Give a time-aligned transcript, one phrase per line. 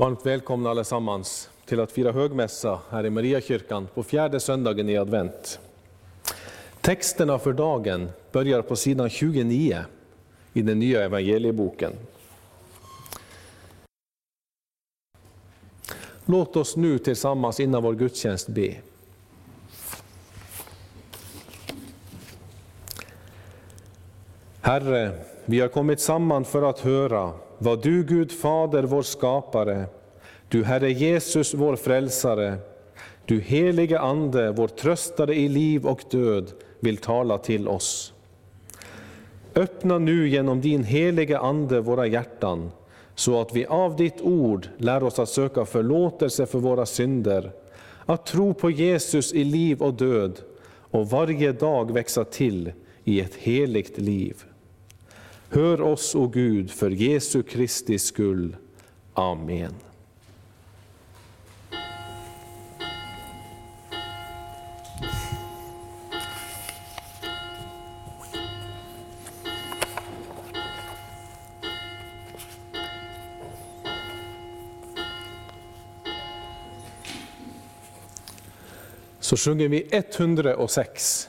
[0.00, 5.60] Varmt välkomna allesammans till att fira högmässa här i Mariakyrkan på fjärde söndagen i advent.
[6.80, 9.84] Texterna för dagen börjar på sidan 29
[10.52, 11.92] i den nya evangelieboken.
[16.26, 18.74] Låt oss nu tillsammans innan vår gudstjänst be.
[24.60, 29.86] Herre, vi har kommit samman för att höra vad du Gud Fader, vår skapare,
[30.48, 32.58] du Herre Jesus, vår frälsare,
[33.24, 38.12] du helige Ande, vår tröstare i liv och död, vill tala till oss.
[39.54, 42.70] Öppna nu genom din helige Ande våra hjärtan,
[43.14, 47.52] så att vi av ditt ord lär oss att söka förlåtelse för våra synder,
[48.06, 50.40] att tro på Jesus i liv och död
[50.90, 52.72] och varje dag växa till
[53.04, 54.44] i ett heligt liv.
[55.50, 58.56] Hör oss, o Gud, för Jesu Kristi skull.
[59.14, 59.74] Amen.
[79.20, 81.28] Så sjunger vi 106.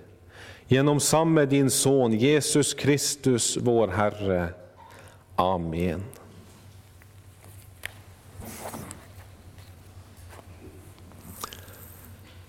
[0.71, 4.49] Genom samme din Son Jesus Kristus, vår Herre.
[5.35, 6.03] Amen.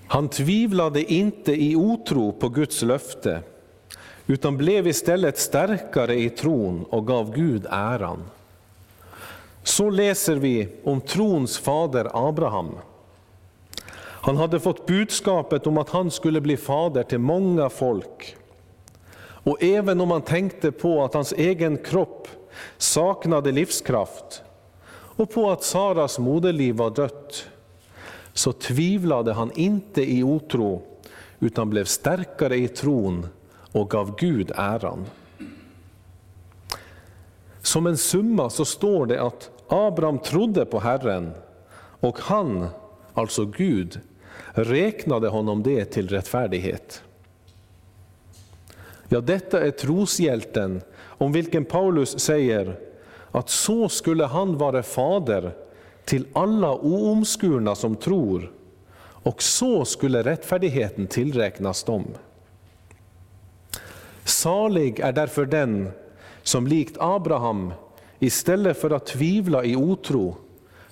[0.07, 3.43] Han tvivlade inte i otro på Guds löfte,
[4.27, 8.23] utan blev istället starkare i tron och gav Gud äran.
[9.63, 12.75] Så läser vi om trons fader Abraham.
[14.25, 18.37] Han hade fått budskapet om att han skulle bli fader till många folk.
[19.21, 22.29] Och även om han tänkte på att hans egen kropp
[22.79, 24.43] saknade livskraft
[24.91, 27.49] och på att Saras moderliv var dött,
[28.33, 30.83] så tvivlade han inte i otro,
[31.41, 33.27] utan blev starkare i tron
[33.73, 35.05] och gav Gud äran.
[37.63, 41.33] Som en summa så står det att Abraham trodde på Herren
[42.01, 42.67] och han,
[43.15, 44.01] alltså Gud,
[44.53, 47.03] räknade honom det till rättfärdighet.
[49.09, 52.79] Ja, detta är troshjälten om vilken Paulus säger
[53.31, 55.53] att så skulle han vara fader
[56.05, 58.53] till alla oomskurna som tror,
[59.03, 62.05] och så skulle rättfärdigheten tillräknas dem.
[64.25, 65.91] Salig är därför den
[66.43, 67.73] som likt Abraham
[68.19, 70.37] istället för att tvivla i otro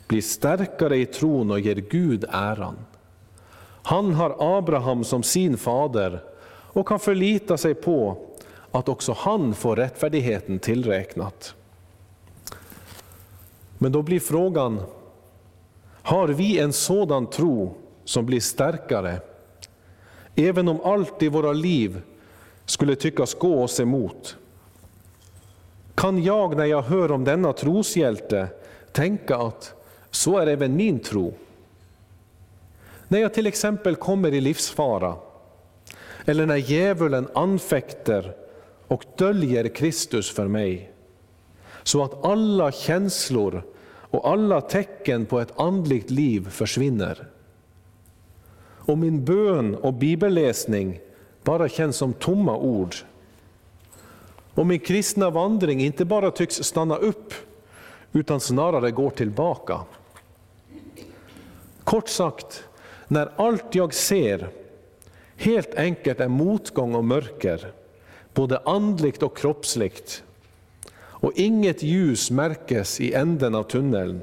[0.07, 2.77] blir starkare i tron och ger Gud äran.
[3.83, 6.23] Han har Abraham som sin fader
[6.73, 8.17] och kan förlita sig på
[8.71, 11.55] att också han får rättfärdigheten tillräknat.
[13.79, 14.83] Men då blir frågan,
[16.03, 17.75] har vi en sådan tro
[18.05, 19.21] som blir starkare,
[20.35, 22.03] även om allt i våra liv
[22.65, 24.37] skulle tyckas gå oss emot?
[25.95, 28.49] Kan jag när jag hör om denna troshjälte
[28.93, 29.75] tänka att
[30.11, 31.35] så är även min tro?
[33.11, 35.17] När jag till exempel kommer i livsfara,
[36.25, 38.35] eller när djävulen anfäkter
[38.87, 40.93] och döljer Kristus för mig,
[41.83, 47.29] så att alla känslor och alla tecken på ett andligt liv försvinner.
[48.63, 51.01] Och min bön och bibelläsning
[51.43, 52.95] bara känns som tomma ord.
[54.55, 57.35] Och min kristna vandring inte bara tycks stanna upp,
[58.13, 59.81] utan snarare går tillbaka.
[61.85, 62.65] Kort sagt,
[63.11, 64.49] när allt jag ser
[65.37, 67.73] helt enkelt är motgång och mörker,
[68.35, 70.25] både andligt och kroppsligt,
[70.95, 74.21] och inget ljus märkes i änden av tunneln,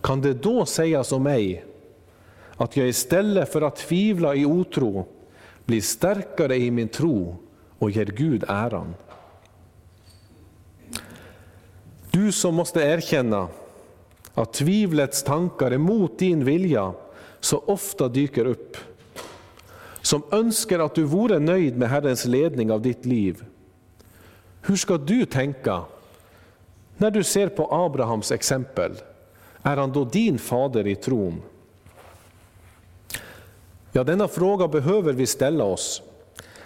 [0.00, 1.64] kan det då sägas om mig
[2.56, 5.06] att jag istället för att tvivla i otro
[5.64, 7.36] blir starkare i min tro
[7.78, 8.94] och ger Gud äran?
[12.10, 13.48] Du som måste erkänna
[14.34, 16.92] att tvivlets tankar emot din vilja
[17.44, 18.76] så ofta dyker upp,
[20.02, 23.44] som önskar att du vore nöjd med Herrens ledning av ditt liv.
[24.62, 25.82] Hur ska du tänka
[26.96, 28.92] när du ser på Abrahams exempel?
[29.62, 31.42] Är han då din fader i tron?
[33.92, 36.02] Ja, denna fråga behöver vi ställa oss.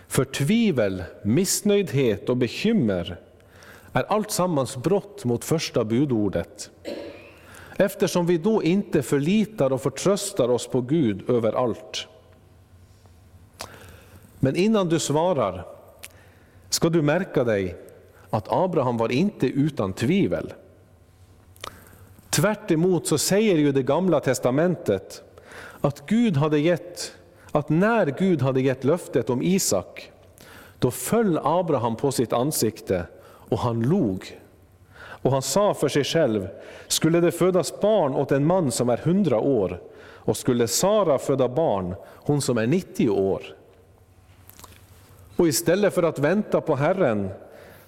[0.08, 3.20] För tvivel, missnöjdhet och bekymmer
[3.92, 6.70] är alltsammans brott mot första budordet.
[7.76, 12.06] Eftersom vi då inte förlitar och förtröstar oss på Gud överallt.
[14.40, 15.66] Men innan du svarar
[16.68, 17.76] ska du märka dig
[18.30, 20.52] att Abraham var inte utan tvivel.
[22.30, 22.72] Tvärt
[23.04, 25.22] så säger ju det gamla testamentet
[25.80, 27.12] att Gud hade gett,
[27.52, 30.12] att när Gud hade gett löftet om Isak,
[30.78, 34.40] då föll Abraham på sitt ansikte och han log.
[34.98, 36.48] Och han sa för sig själv,
[36.88, 41.48] skulle det födas barn åt en man som är hundra år, och skulle Sara föda
[41.48, 43.42] barn, hon som är 90 år.
[45.36, 47.28] Och istället för att vänta på Herren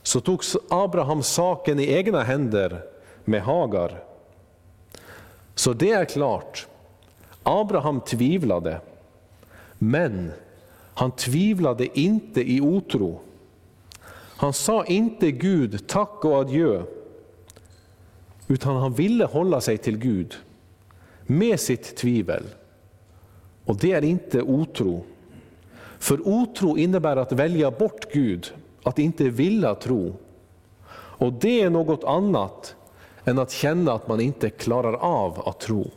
[0.02, 2.82] så tog Abraham saken i egna händer
[3.24, 4.02] med Hagar.
[5.54, 6.66] Så det är klart,
[7.42, 8.80] Abraham tvivlade,
[9.78, 10.32] men
[10.94, 13.20] han tvivlade inte i otro.
[14.36, 16.82] Han sa inte Gud tack och adjö,
[18.48, 20.34] utan han ville hålla sig till Gud
[21.26, 22.42] med sitt tvivel.
[23.64, 25.04] Och det är inte otro.
[25.98, 28.52] För otro innebär att välja bort Gud,
[28.82, 30.14] att inte vilja tro.
[30.90, 32.74] Och det är något annat
[33.24, 35.90] än att känna att man inte klarar av att tro.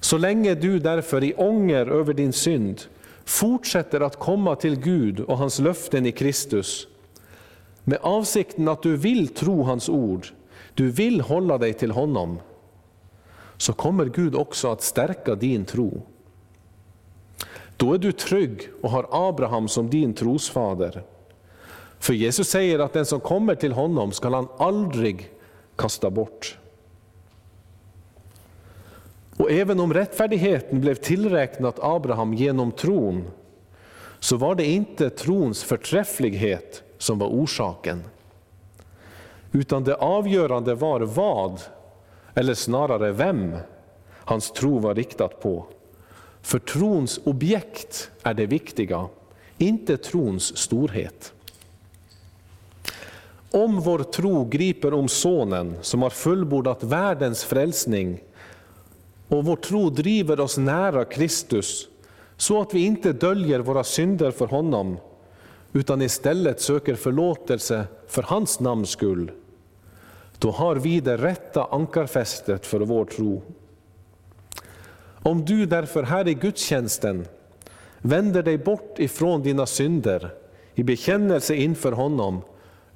[0.00, 2.82] Så länge du därför i ånger över din synd
[3.24, 6.88] fortsätter att komma till Gud och hans löften i Kristus,
[7.88, 10.26] med avsikten att du vill tro hans ord,
[10.74, 12.40] du vill hålla dig till honom,
[13.56, 16.02] så kommer Gud också att stärka din tro.
[17.76, 21.02] Då är du trygg och har Abraham som din trosfader.
[21.98, 25.30] För Jesus säger att den som kommer till honom skall han aldrig
[25.76, 26.58] kasta bort.
[29.36, 33.24] Och även om rättfärdigheten blev tillräknat Abraham genom tron,
[34.18, 38.04] så var det inte trons förträfflighet som var orsaken.
[39.52, 41.60] Utan det avgörande var vad,
[42.34, 43.56] eller snarare vem,
[44.10, 45.66] hans tro var riktad på.
[46.42, 49.08] För trons objekt är det viktiga,
[49.58, 51.32] inte trons storhet.
[53.50, 58.20] Om vår tro griper om Sonen som har fullbordat världens frälsning
[59.28, 61.88] och vår tro driver oss nära Kristus
[62.36, 64.98] så att vi inte döljer våra synder för honom
[65.72, 69.30] utan istället söker förlåtelse för hans namns skull,
[70.38, 73.42] då har vi det rätta ankarfästet för vår tro.
[75.22, 77.26] Om du därför här i gudstjänsten
[77.98, 80.34] vänder dig bort ifrån dina synder
[80.74, 82.40] i bekännelse inför honom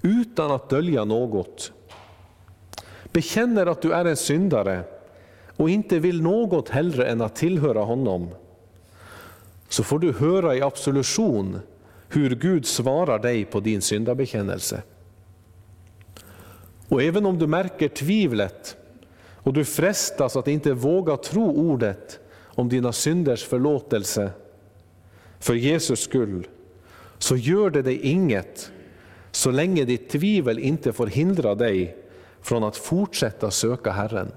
[0.02, 1.72] utan att dölja något,
[3.12, 4.84] bekänner att du är en syndare
[5.56, 8.28] och inte vill något hellre än att tillhöra honom,
[9.68, 11.60] så får du höra i absolution
[12.12, 14.82] hur Gud svarar dig på din syndabekännelse.
[16.88, 18.76] Och även om du märker tvivlet
[19.36, 24.30] och du frestas att inte våga tro ordet om dina synders förlåtelse
[25.38, 26.46] för Jesus skull,
[27.18, 28.72] så gör det dig inget
[29.30, 31.96] så länge ditt tvivel inte får hindra dig
[32.40, 34.32] från att fortsätta söka Herren,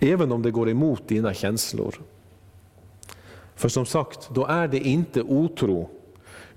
[0.00, 1.94] även om det går emot dina känslor.
[3.54, 5.90] För som sagt, då är det inte otro,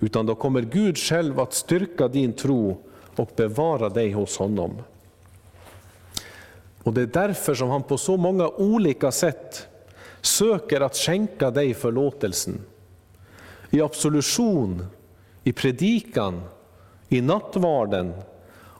[0.05, 2.77] utan då kommer Gud själv att styrka din tro
[3.15, 4.77] och bevara dig hos honom.
[6.83, 9.67] Och Det är därför som han på så många olika sätt
[10.21, 12.61] söker att skänka dig förlåtelsen.
[13.69, 14.85] I absolution,
[15.43, 16.41] i predikan,
[17.09, 18.13] i nattvarden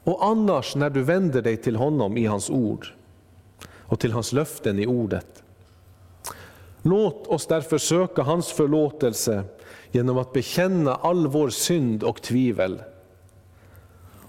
[0.03, 2.87] och annars när du vänder dig till honom i hans ord
[3.81, 5.43] och till hans löften i ordet.
[6.81, 9.43] Låt oss därför söka hans förlåtelse
[9.91, 12.81] genom att bekänna all vår synd och tvivel.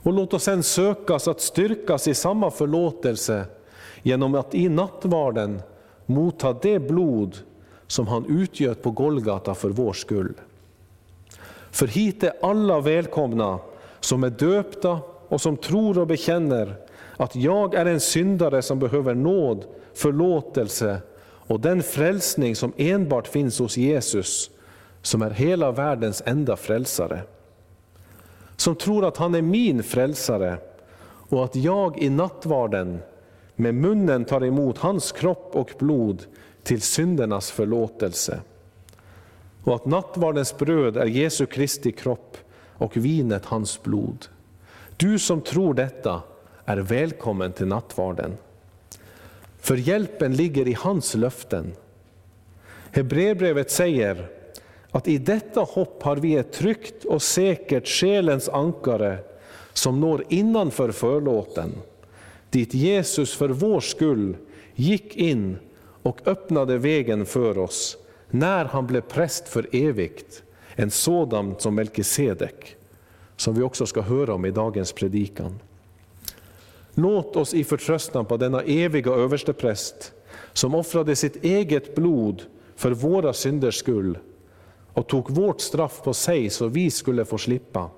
[0.03, 3.45] Och låt oss sedan sökas att styrkas i samma förlåtelse
[4.03, 5.62] genom att i nattvarden
[6.07, 7.37] motta det blod
[7.87, 10.35] som han utgöt på Golgata för vår skull.
[11.71, 13.59] För hit är alla välkomna
[14.00, 14.99] som är döpta
[15.29, 16.75] och som tror och bekänner
[17.17, 20.99] att jag är en syndare som behöver nåd, förlåtelse
[21.49, 24.50] och den frälsning som enbart finns hos Jesus,
[25.06, 27.22] som är hela världens enda frälsare.
[28.56, 30.58] Som tror att han är min frälsare
[31.28, 32.98] och att jag i nattvarden
[33.56, 36.26] med munnen tar emot hans kropp och blod
[36.62, 38.40] till syndernas förlåtelse.
[39.64, 42.36] Och att nattvardens bröd är Jesu Kristi kropp
[42.72, 44.26] och vinet hans blod.
[44.96, 46.22] Du som tror detta
[46.64, 48.36] är välkommen till nattvarden.
[49.58, 51.72] För hjälpen ligger i hans löften.
[52.90, 54.36] Hebreerbrevet säger
[54.97, 59.19] att i detta hopp har vi ett tryggt och säkert själens ankare
[59.73, 61.73] som når innanför förlåten,
[62.50, 64.37] dit Jesus för vår skull
[64.75, 65.57] gick in
[66.03, 67.97] och öppnade vägen för oss
[68.31, 70.43] när han blev präst för evigt,
[70.75, 72.76] en sådan som Melkisedek,
[73.37, 75.59] som vi också ska höra om i dagens predikan.
[76.95, 80.12] Låt oss i förtröstan på denna eviga överstepräst,
[80.53, 82.43] som offrade sitt eget blod
[82.76, 84.19] för våra synders skull
[84.97, 87.91] och tog vårt straff på sig så vi skulle få slippa.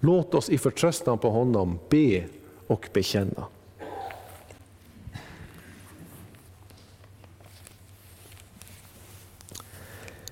[0.00, 2.24] Låt oss i förtröstan på honom be
[2.66, 3.44] och bekänna.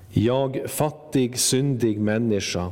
[0.09, 2.71] Jag, fattig, syndig människa,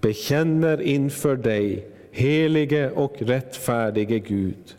[0.00, 4.76] bekänner inför dig, helige och rättfärdige Gud,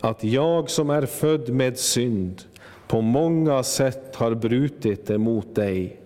[0.00, 2.42] att jag som är född med synd
[2.88, 6.00] på många sätt har brutit emot dig.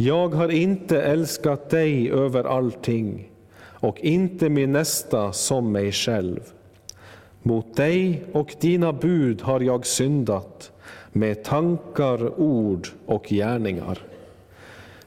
[0.00, 6.40] Jag har inte älskat dig över allting och inte min nästa som mig själv.
[7.42, 10.72] Mot dig och dina bud har jag syndat
[11.12, 13.98] med tankar, ord och gärningar.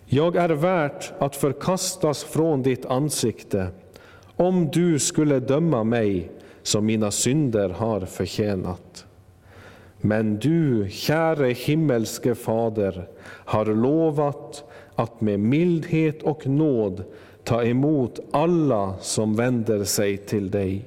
[0.05, 3.67] Jag är värt att förkastas från ditt ansikte
[4.35, 6.31] om du skulle döma mig
[6.63, 9.05] som mina synder har förtjänat.
[9.97, 14.63] Men du, käre himmelske Fader, har lovat
[15.01, 17.03] att med mildhet och nåd
[17.43, 20.85] ta emot alla som vänder sig till dig.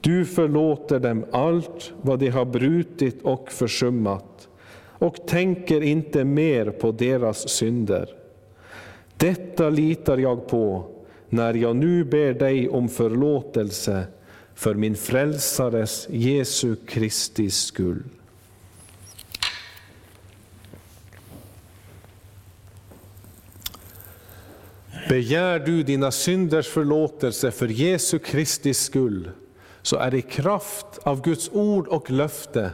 [0.00, 4.48] Du förlåter dem allt vad de har brutit och försummat
[4.82, 8.08] och tänker inte mer på deras synder.
[9.16, 10.84] Detta litar jag på
[11.28, 14.04] när jag nu ber dig om förlåtelse
[14.54, 18.02] för min frälsares Jesu Kristi skull.
[25.10, 29.30] Begär du dina synders förlåtelse för Jesu Kristi skull,
[29.82, 32.70] så är i kraft av Guds ord och löfte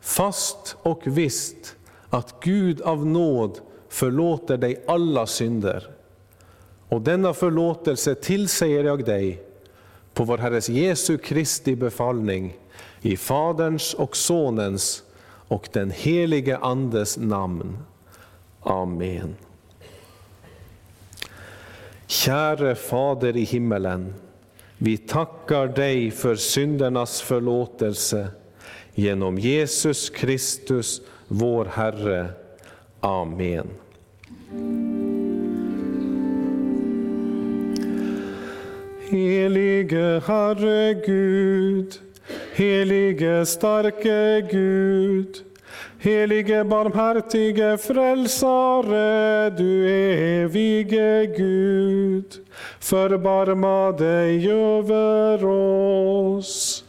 [0.00, 1.76] fast och visst
[2.10, 5.90] att Gud av nåd förlåter dig alla synder.
[6.88, 9.42] Och denna förlåtelse tillsäger jag dig
[10.14, 12.56] på vår Herres Jesu Kristi befallning
[13.00, 15.02] i Faderns och Sonens
[15.48, 17.78] och den helige Andes namn.
[18.62, 19.34] Amen.
[22.06, 24.14] Käre Fader i himmelen,
[24.78, 28.28] vi tackar dig för syndernas förlåtelse
[28.94, 32.28] genom Jesus Kristus, vår Herre.
[33.00, 33.68] Amen.
[39.10, 41.94] Helige Herre Gud,
[42.54, 45.44] helige starke Gud,
[45.98, 52.34] helige barmhärtige frälsare, du evige Gud,
[52.80, 56.84] förbarma dig över oss.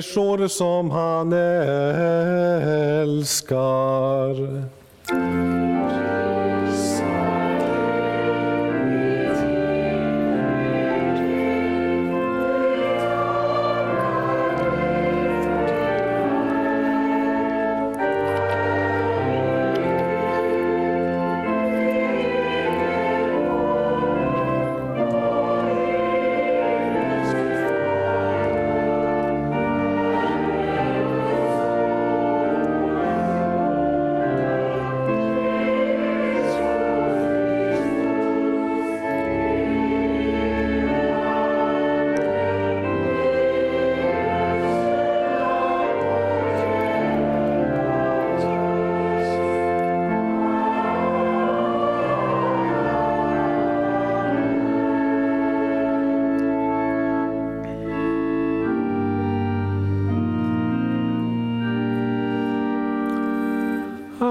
[0.00, 1.32] Människor som han
[3.02, 4.30] älskar.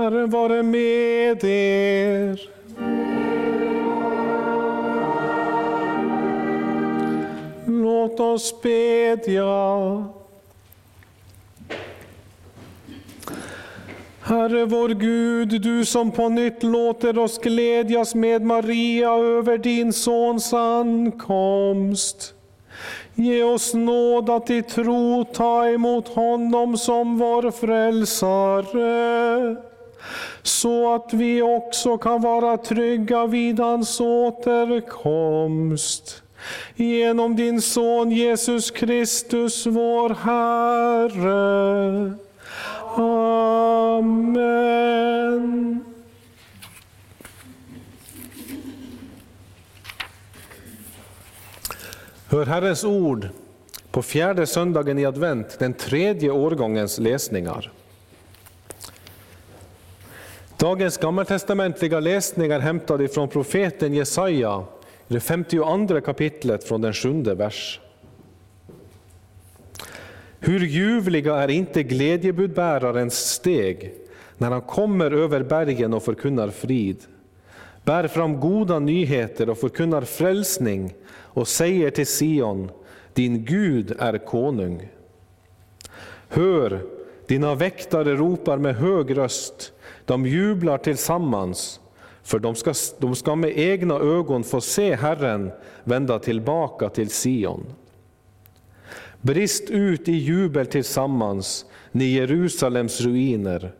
[0.09, 2.39] Herren vare med er.
[7.65, 10.05] Låt oss bedja.
[14.21, 20.53] Herre vår Gud, du som på nytt låter oss glädjas med Maria över din Sons
[20.53, 22.33] ankomst.
[23.15, 28.89] Ge oss nåd att i tro ta emot honom som vår frälsare,
[30.43, 36.23] så att vi också kan vara trygga vid hans återkomst.
[36.75, 42.13] Genom din Son Jesus Kristus, vår Herre.
[43.97, 45.85] Amen.
[52.27, 53.29] Hör Herrens ord
[53.91, 57.71] på fjärde söndagen i advent, den tredje årgångens läsningar.
[60.59, 64.63] Dagens gammaltestamentliga läsning är hämtad från profeten Jesaja,
[65.07, 67.79] i det 52 kapitlet från den sjunde vers.
[70.39, 73.93] Hur ljuvliga är inte glädjebudbärarens steg
[74.37, 76.97] när han kommer över bergen och förkunnar frid,
[77.83, 82.71] bär fram goda nyheter och förkunnar frälsning och säger till Sion,
[83.13, 84.89] din Gud är konung.
[86.27, 86.81] Hör,
[87.27, 89.73] dina väktare ropar med hög röst,
[90.09, 91.79] de jublar tillsammans,
[92.23, 95.51] för de ska, de ska med egna ögon få se Herren
[95.83, 97.65] vända tillbaka till Sion.
[99.21, 103.71] Brist ut i jubel tillsammans, ni Jerusalems ruiner,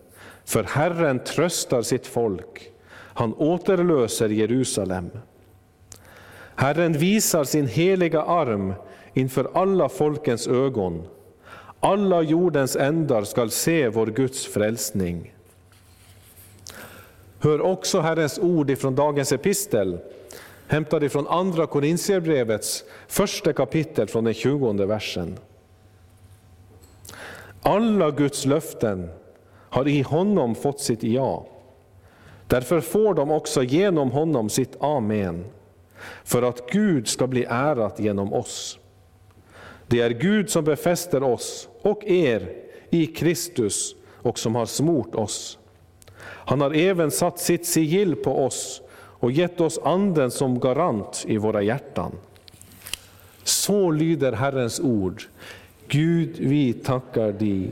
[0.45, 5.09] för Herren tröstar sitt folk, han återlöser Jerusalem.
[6.55, 8.73] Herren visar sin heliga arm
[9.13, 11.03] inför alla folkens ögon.
[11.79, 15.33] Alla jordens ändar skall se vår Guds frälsning.
[17.41, 19.97] Hör också Herrens ord ifrån dagens epistel,
[20.67, 25.38] hämtad ifrån Andra Korintierbrevets första kapitel från den 20 versen.
[27.62, 29.10] Alla Guds löften
[29.69, 31.45] har i honom fått sitt ja.
[32.47, 35.45] Därför får de också genom honom sitt amen,
[36.23, 38.80] för att Gud ska bli ärat genom oss.
[39.88, 42.56] Det är Gud som befäster oss och er
[42.89, 45.59] i Kristus och som har smort oss.
[46.49, 51.38] Han har även satt sitt sigill på oss och gett oss anden som garant i
[51.38, 52.12] våra hjärtan.
[53.43, 55.23] Så lyder Herrens ord.
[55.88, 57.71] Gud, vi tackar dig.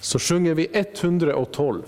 [0.00, 1.82] Så sjunger vi 112.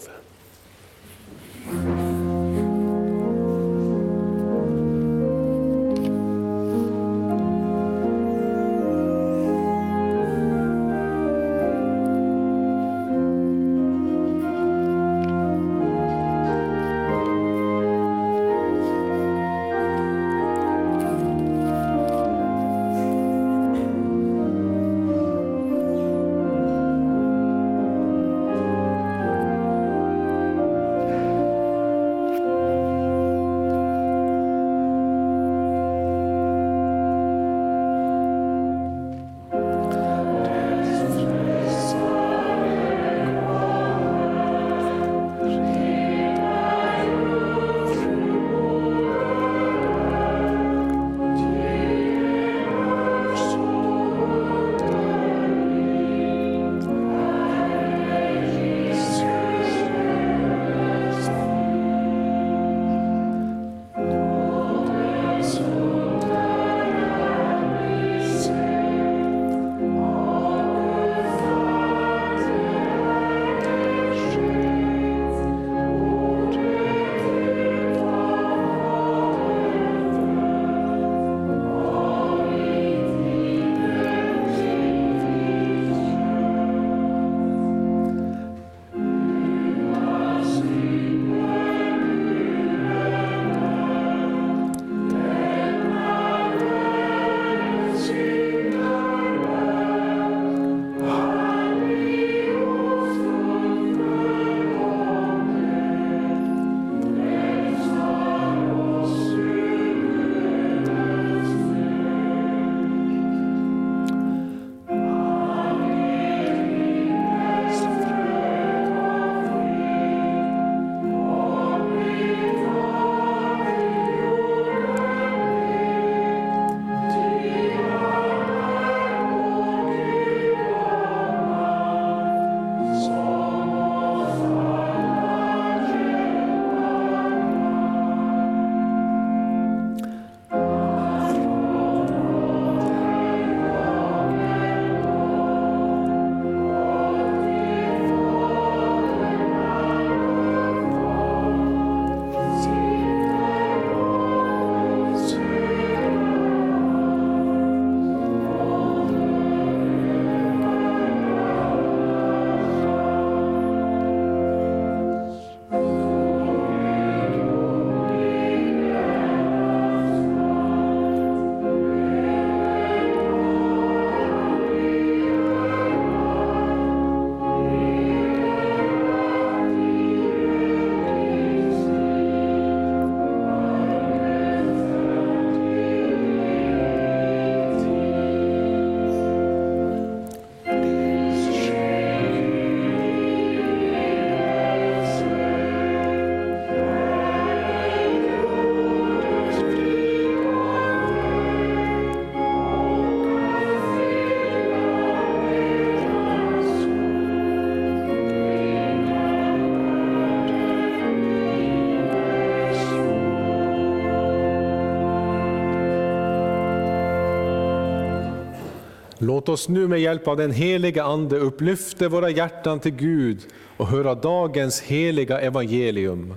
[219.46, 223.40] Låt oss nu med hjälp av den heliga Ande upplyfta våra hjärtan till Gud
[223.76, 226.34] och höra dagens heliga evangelium.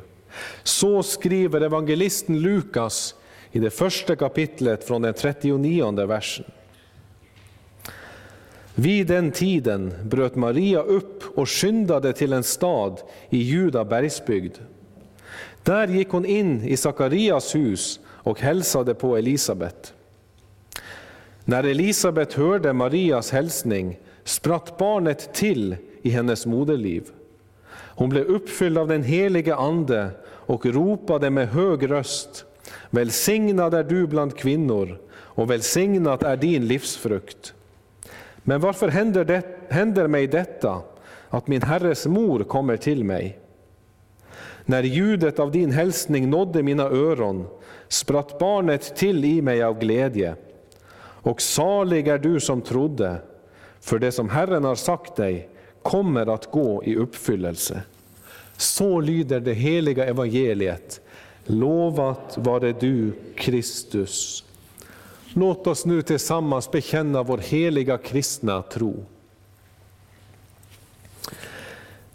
[0.63, 3.15] Så skriver evangelisten Lukas
[3.51, 6.45] i det första kapitlet från den 39 versen.
[8.75, 14.57] Vid den tiden bröt Maria upp och skyndade till en stad i Juda bergsbygd.
[15.63, 19.93] Där gick hon in i Sakarias hus och hälsade på Elisabet.
[21.49, 27.03] När Elisabet hörde Marias hälsning spratt barnet till i hennes moderliv.
[27.71, 32.45] Hon blev uppfylld av den helige Ande och ropade med hög röst.
[32.89, 37.53] Välsignad är du bland kvinnor och välsignat är din livsfrukt.
[38.43, 40.81] Men varför händer, det, händer mig detta,
[41.29, 43.39] att min Herres mor kommer till mig?
[44.65, 47.47] När ljudet av din hälsning nådde mina öron
[47.87, 50.35] spratt barnet till i mig av glädje.
[51.21, 53.21] Och salig är du som trodde,
[53.79, 55.49] för det som Herren har sagt dig
[55.81, 57.81] kommer att gå i uppfyllelse.
[58.57, 61.01] Så lyder det heliga evangeliet.
[61.45, 64.43] Lovat vare du, Kristus.
[65.33, 69.05] Låt oss nu tillsammans bekänna vår heliga kristna tro.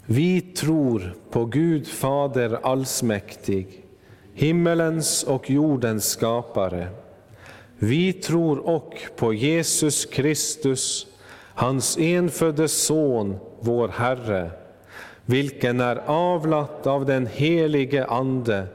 [0.05, 3.83] Vi tror på Gud Fader allsmäktig,
[4.33, 6.89] himmelens och jordens skapare.
[7.79, 11.07] Vi tror och på Jesus Kristus,
[11.53, 14.51] hans enfödde Son, vår Herre,
[15.25, 18.67] vilken är avlat av den helige Ande,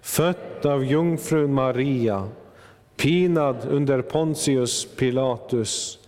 [0.00, 2.28] född av jungfrun Maria,
[2.96, 5.98] pinad under Pontius Pilatus,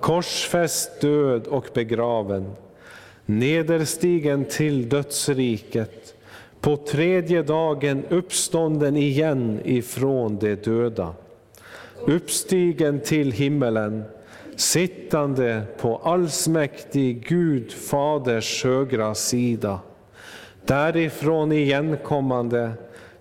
[0.00, 2.52] korsfäst, död och begraven,
[3.26, 6.14] nederstigen till dödsriket,
[6.60, 11.14] på tredje dagen uppstånden igen ifrån de döda,
[12.06, 14.04] uppstigen till himmelen,
[14.56, 19.80] sittande på allsmäktig Gud Faders högra sida,
[20.64, 22.72] därifrån igenkommande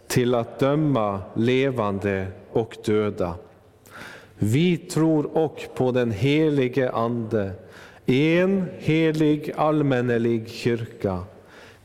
[0.08, 3.36] till att döma levande och döda.
[4.38, 7.52] Vi tror och på den helige Ande,
[8.06, 11.20] en helig allmännelig kyrka,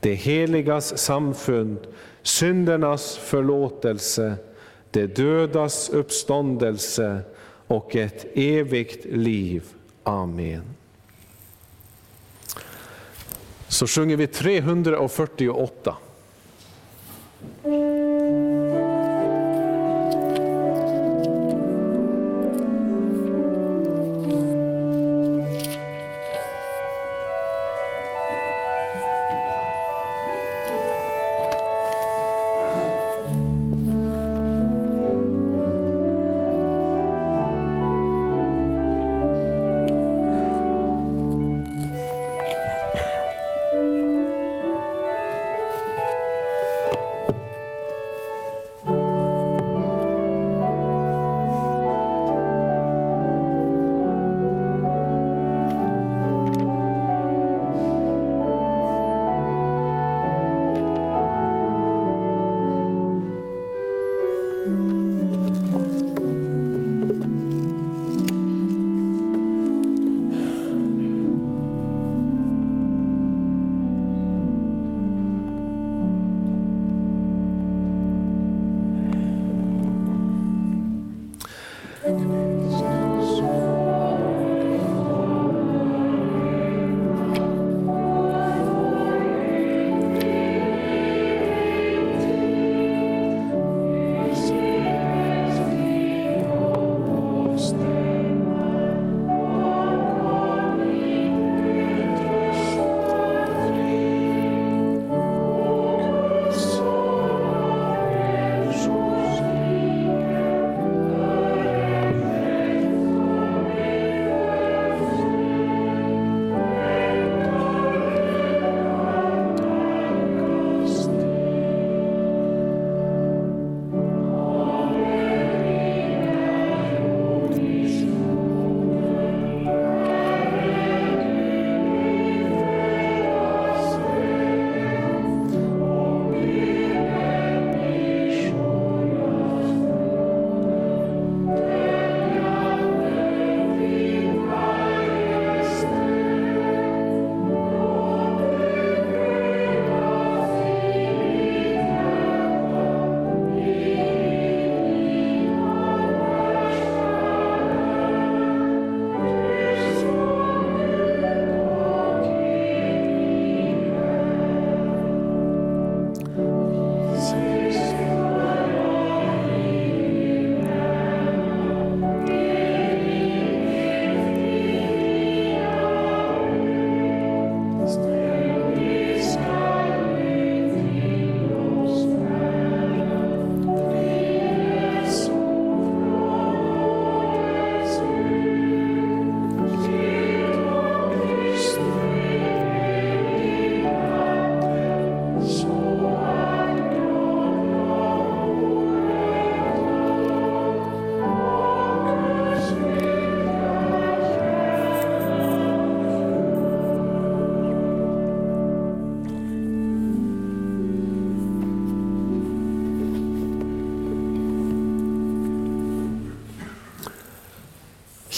[0.00, 1.78] det heligas samfund,
[2.22, 4.34] syndernas förlåtelse,
[4.90, 7.20] de dödas uppståndelse
[7.66, 9.64] och ett evigt liv.
[10.02, 10.62] Amen.
[13.68, 15.96] Så sjunger vi 348.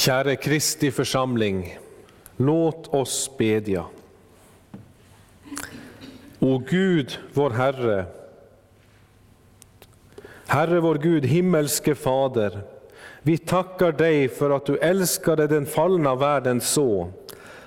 [0.01, 1.79] Käre Kristi församling,
[2.37, 3.85] låt oss bedja.
[6.39, 8.05] O Gud, vår Herre,
[10.47, 12.61] Herre vår Gud, himmelske Fader,
[13.23, 17.13] vi tackar dig för att du älskade den fallna världen så,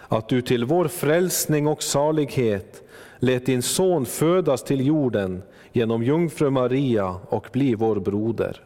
[0.08, 2.84] att du till vår frälsning och salighet
[3.20, 8.62] lät din son födas till jorden genom jungfru Maria och bli vår broder.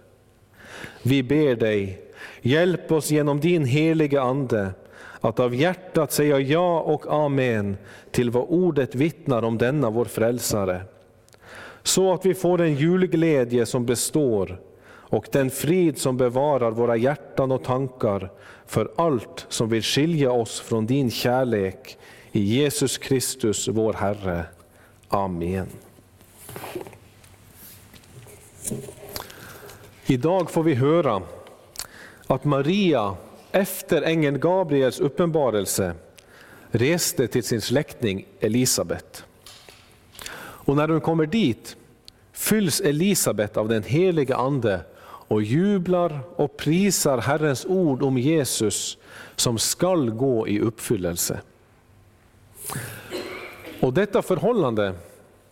[1.04, 2.07] Vi ber dig,
[2.42, 4.72] hjälp oss genom din heliga Ande
[5.22, 7.78] att av hjärtat säga ja och amen
[8.12, 10.82] till vad ordet vittnar om denna vår frälsare.
[11.84, 14.60] Så att vi får en julglädje som består
[15.10, 18.30] och den frid som bevarar våra hjärtan och tankar
[18.66, 21.98] för allt som vill skilja oss från din kärlek
[22.32, 24.46] i Jesus Kristus, vår Herre.
[25.10, 25.68] Amen.
[30.06, 31.22] Idag får vi höra
[32.28, 33.16] att Maria
[33.52, 35.94] efter ängeln Gabriels uppenbarelse
[36.72, 39.24] reste till sin släkting Elisabet.
[40.40, 41.78] Och när hon kommer dit
[42.32, 44.80] fylls Elisabet av den heliga Ande
[45.28, 48.98] och jublar och prisar Herrens ord om Jesus
[49.36, 51.40] som skall gå i uppfyllelse.
[53.82, 54.94] Och detta förhållande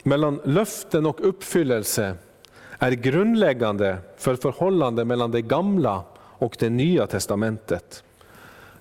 [0.03, 2.15] mellan löften och uppfyllelse
[2.79, 6.03] är grundläggande för förhållandet mellan det gamla
[6.45, 8.03] och det nya testamentet.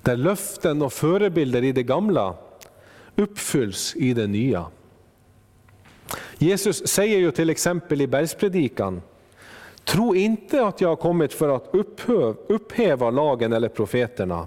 [0.02, 2.34] Där löften och förebilder i det gamla
[3.16, 4.66] uppfylls i det nya.
[6.38, 9.02] Jesus säger ju till exempel i bergspredikan,
[9.84, 11.74] tro inte att jag har kommit för att
[12.48, 14.46] upphäva lagen eller profeterna.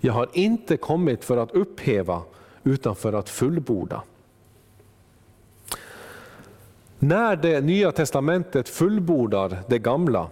[0.00, 2.22] Jag har inte kommit för att upphäva,
[2.64, 4.02] utan för att fullborda.
[6.98, 10.28] När det nya testamentet fullbordar det gamla,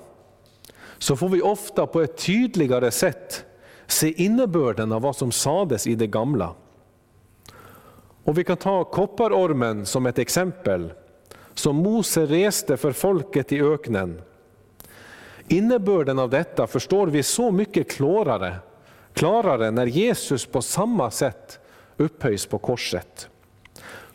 [1.03, 3.45] så får vi ofta på ett tydligare sätt
[3.87, 6.55] se innebörden av vad som sades i det gamla.
[8.25, 10.93] Och Vi kan ta kopparormen som ett exempel,
[11.55, 14.23] som Mose reste för folket i öknen.
[15.49, 18.57] Innebörden av detta förstår vi så mycket klarare,
[19.13, 21.61] klarare när Jesus på samma sätt
[21.97, 23.29] upphöjs på korset.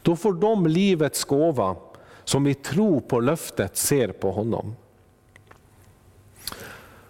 [0.01, 1.75] Då får de livets gåva
[2.23, 4.75] som i tro på löftet ser på honom.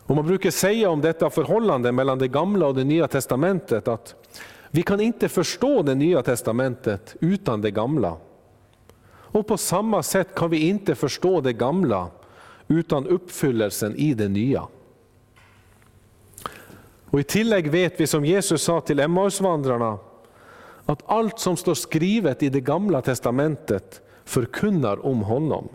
[0.08, 4.16] Och man brukar säga om detta förhållande mellan det gamla och det nya testamentet att
[4.72, 8.18] vi kan inte förstå det nya testamentet utan det gamla.
[9.10, 12.08] Och på samma sätt kan vi inte förstå det gamla
[12.68, 14.68] utan uppfyllelsen i det nya.
[17.06, 19.98] Och I tillägg vet vi som Jesus sa till Emmausvandrarna
[20.86, 25.70] att allt som står skrivet i det gamla testamentet förkunnar om honom.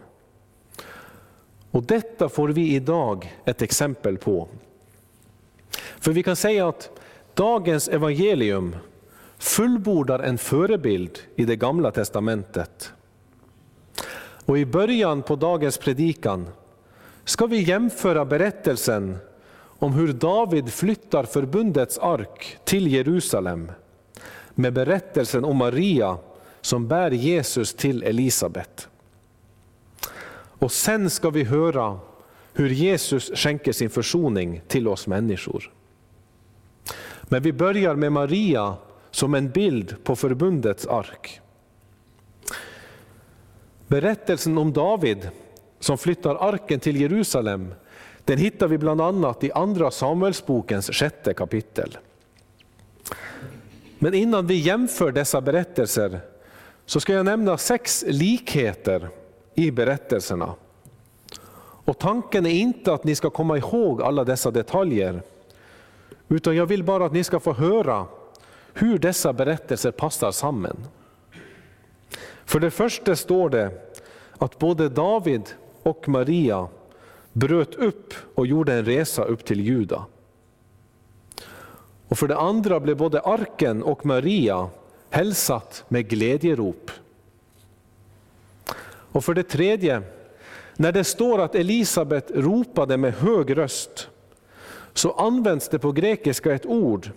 [1.72, 4.48] Och Detta får vi idag ett exempel på.
[6.00, 6.90] För vi kan säga att
[7.35, 8.76] dagens evangelium
[9.38, 12.92] fullbordar en förebild i det gamla testamentet.
[14.44, 16.48] Och I början på dagens predikan
[17.24, 19.16] ska vi jämföra berättelsen
[19.78, 23.72] om hur David flyttar förbundets ark till Jerusalem
[24.54, 26.18] med berättelsen om Maria
[26.61, 28.88] som bär Jesus till Elisabet.
[30.62, 31.98] Och sen ska vi höra
[32.53, 35.72] hur Jesus skänker sin försoning till oss människor.
[37.22, 38.77] Men vi börjar med Maria
[39.11, 41.40] som en bild på förbundets ark.
[43.87, 45.31] Berättelsen om David
[45.81, 47.75] som flyttar arken till Jerusalem,
[48.25, 51.98] den hittar vi bland annat i Andra Samuelsbokens sjätte kapitel.
[53.98, 56.20] Men innan vi jämför dessa berättelser
[56.87, 59.09] så ska jag nämna sex likheter
[59.54, 60.54] i berättelserna.
[61.84, 65.22] Och Tanken är inte att ni ska komma ihåg alla dessa detaljer,
[66.28, 68.07] utan jag vill bara att ni ska få höra
[68.74, 70.76] hur dessa berättelser passar samman.
[72.44, 73.70] För det första står det
[74.38, 75.42] att både David
[75.82, 76.68] och Maria
[77.32, 80.07] bröt upp och gjorde en resa upp till Juda.
[82.09, 84.68] Och för det andra blev både arken och Maria
[85.11, 86.90] hälsat med glädjerop.
[89.12, 90.02] Och för det tredje,
[90.76, 94.08] när det står att Elisabet ropade med hög röst,
[94.94, 97.10] så används det på grekiska ett ord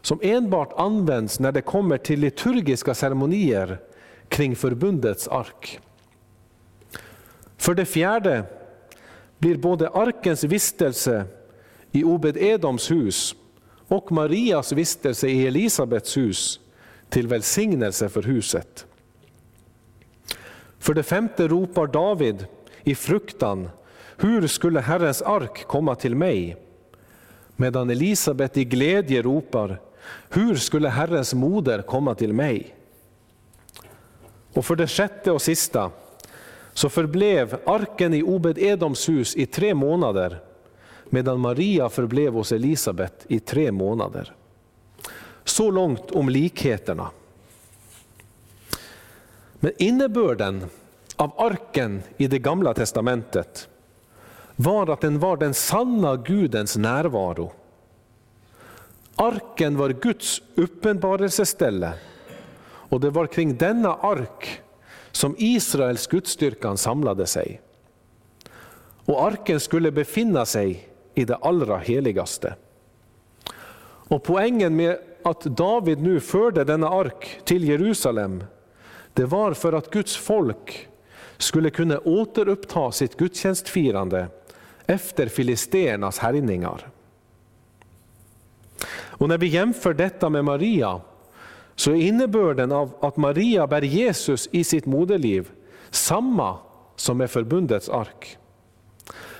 [0.00, 3.78] som enbart används när det kommer till liturgiska ceremonier
[4.28, 5.80] kring förbundets ark.
[7.56, 8.44] För det fjärde
[9.38, 11.24] blir både arkens vistelse
[11.92, 13.34] i Obed-Edoms hus
[13.88, 16.60] och Marias vistelse i Elisabets hus
[17.08, 18.86] till välsignelse för huset.
[20.82, 22.46] För det femte ropar David
[22.82, 23.68] i fruktan,
[24.16, 26.56] hur skulle Herrens ark komma till mig?
[27.56, 29.80] medan Elisabet i glädje ropar,
[30.28, 32.74] hur skulle Herrens moder komma till mig?
[34.52, 35.90] Och för det sjätte och sista,
[36.72, 40.40] så förblev arken i Obed-Edoms hus i tre månader,
[41.10, 44.34] medan Maria förblev hos Elisabet i tre månader.
[45.44, 47.10] Så långt om likheterna.
[49.64, 50.64] Men innebörden
[51.16, 53.68] av arken i det gamla testamentet
[54.56, 57.52] var att den var den sanna Gudens närvaro.
[59.16, 61.92] Arken var Guds uppenbarelseställe
[62.64, 64.60] och det var kring denna ark
[65.12, 67.60] som Israels gudstyrkan samlade sig.
[69.04, 72.54] Och arken skulle befinna sig i det allra heligaste.
[73.84, 78.44] Och poängen med att David nu förde denna ark till Jerusalem,
[79.14, 80.88] det var för att Guds folk
[81.38, 84.26] skulle kunna återuppta sitt gudstjänstfirande
[84.86, 86.88] efter filisternas härjningar.
[88.94, 91.00] Och när vi jämför detta med Maria,
[91.74, 95.50] så är innebörden av att Maria bär Jesus i sitt moderliv
[95.90, 96.58] samma
[96.96, 98.38] som med förbundets ark.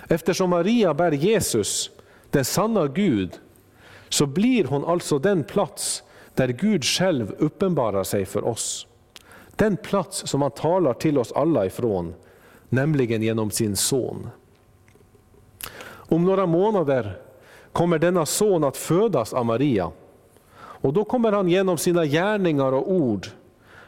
[0.08, 1.90] Eftersom Maria bär Jesus,
[2.30, 3.40] den sanna Gud,
[4.08, 6.02] så blir hon alltså den plats
[6.34, 8.86] där Gud själv uppenbarar sig för oss.
[9.56, 12.14] Den plats som han talar till oss alla ifrån,
[12.68, 14.28] nämligen genom sin son.
[15.84, 17.18] Om några månader
[17.72, 19.90] kommer denna son att födas av Maria.
[20.54, 23.26] Och då kommer han genom sina gärningar och ord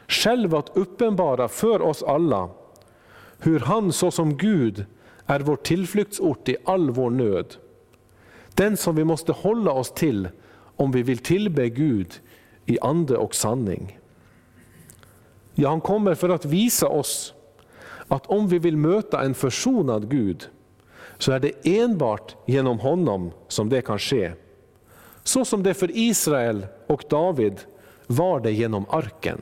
[0.07, 2.49] själv att uppenbara för oss alla
[3.39, 4.85] hur han såsom Gud
[5.25, 7.55] är vår tillflyktsort i all vår nöd.
[8.53, 10.29] Den som vi måste hålla oss till
[10.75, 12.13] om vi vill tillbe Gud
[12.65, 13.99] i ande och sanning.
[15.55, 17.33] Ja, han kommer för att visa oss
[18.07, 20.49] att om vi vill möta en försonad Gud,
[21.17, 24.31] så är det enbart genom honom som det kan ske.
[25.23, 27.61] Så som det för Israel och David
[28.07, 29.41] var det genom arken.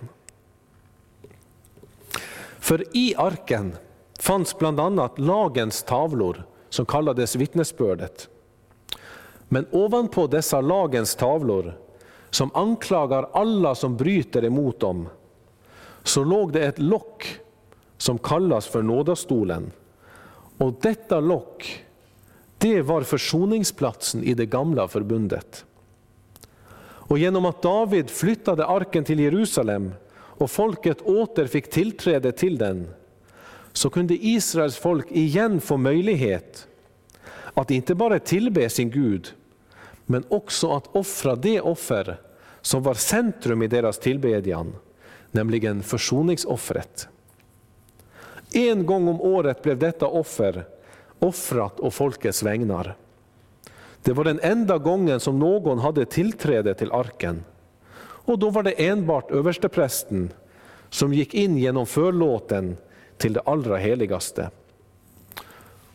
[2.59, 3.75] För i arken
[4.19, 8.29] fanns bland annat lagens tavlor som kallades vittnesbördet.
[9.49, 11.77] Men ovanpå dessa lagens tavlor,
[12.29, 15.09] som anklagar alla som bryter emot dem,
[16.03, 17.39] så låg det ett lock
[17.97, 19.71] som kallas för nådastolen
[20.57, 21.85] och detta lock,
[22.57, 25.65] det var försoningsplatsen i det gamla förbundet.
[26.81, 32.87] Och genom att David flyttade arken till Jerusalem och folket åter fick tillträde till den,
[33.73, 36.67] så kunde Israels folk igen få möjlighet
[37.53, 39.33] att inte bara tillbe sin Gud,
[40.05, 42.17] men också att offra det offer
[42.61, 44.75] som var centrum i deras tillbedjan,
[45.33, 47.07] nämligen försoningsoffret.
[48.53, 50.65] En gång om året blev detta offer
[51.19, 52.95] offrat å folkets vägnar.
[54.01, 57.43] Det var den enda gången som någon hade tillträde till arken.
[57.99, 60.29] Och då var det enbart översteprästen
[60.89, 62.77] som gick in genom förlåten
[63.17, 64.49] till det allra heligaste.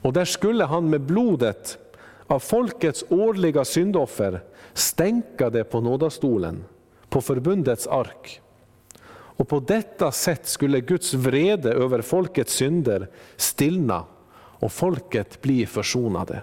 [0.03, 1.79] Och där skulle han med blodet
[2.27, 4.41] av folkets årliga syndoffer
[4.73, 6.65] stänka det på nådastolen,
[7.09, 8.41] på förbundets ark.
[9.39, 16.43] Och på detta sätt skulle Guds vrede över folkets synder stillna och folket bli försonade.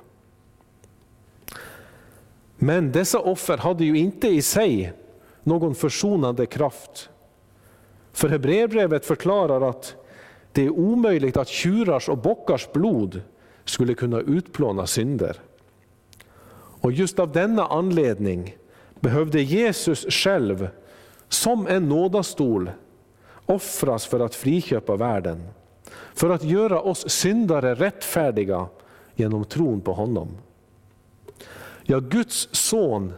[2.57, 4.93] Men dessa offer hade ju inte i sig
[5.43, 7.09] någon försonande kraft.
[8.11, 9.95] För Hebreerbrevet förklarar att
[10.51, 13.21] det är omöjligt att tjurars och bockars blod
[13.65, 15.41] skulle kunna utplåna synder.
[16.81, 18.57] Och just av denna anledning
[18.99, 20.67] behövde Jesus själv
[21.29, 22.71] som en nådastol
[23.45, 25.43] offras för att friköpa världen.
[26.13, 28.67] För att göra oss syndare rättfärdiga
[29.15, 30.37] genom tron på honom.
[31.83, 33.13] Ja, Guds son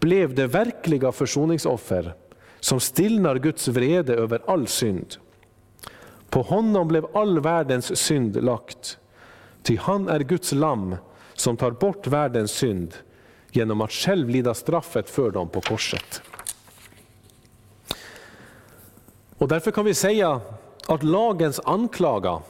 [0.00, 2.14] blev det verkliga försoningsoffer
[2.60, 5.14] som stillnar Guds vrede över all synd.
[6.30, 8.98] På honom blev all världens synd lagt,
[9.62, 10.96] ty han är Guds lamm
[11.34, 12.94] som tar bort världens synd
[13.50, 16.22] genom att själv lida straffet för dem på korset.
[19.42, 20.40] Och därför kan vi säga
[20.86, 22.42] att lagens anklaga,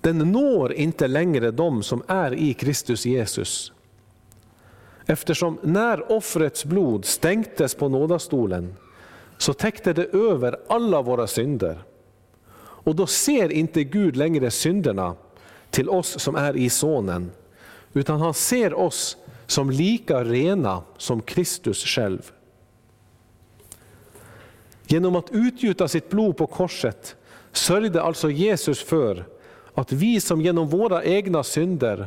[0.00, 3.72] den når inte längre de som är i Kristus Jesus.
[5.06, 8.76] Eftersom när offrets blod stänktes på nådastolen
[9.38, 11.82] så täckte det över alla våra synder.
[12.58, 15.14] Och då ser inte Gud längre synderna
[15.70, 17.30] till oss som är i Sonen,
[17.92, 22.32] utan han ser oss som lika rena som Kristus själv.
[24.90, 27.16] Genom att utgjuta sitt blod på korset
[27.52, 29.24] sörjde alltså Jesus för
[29.74, 32.06] att vi som genom våra egna synder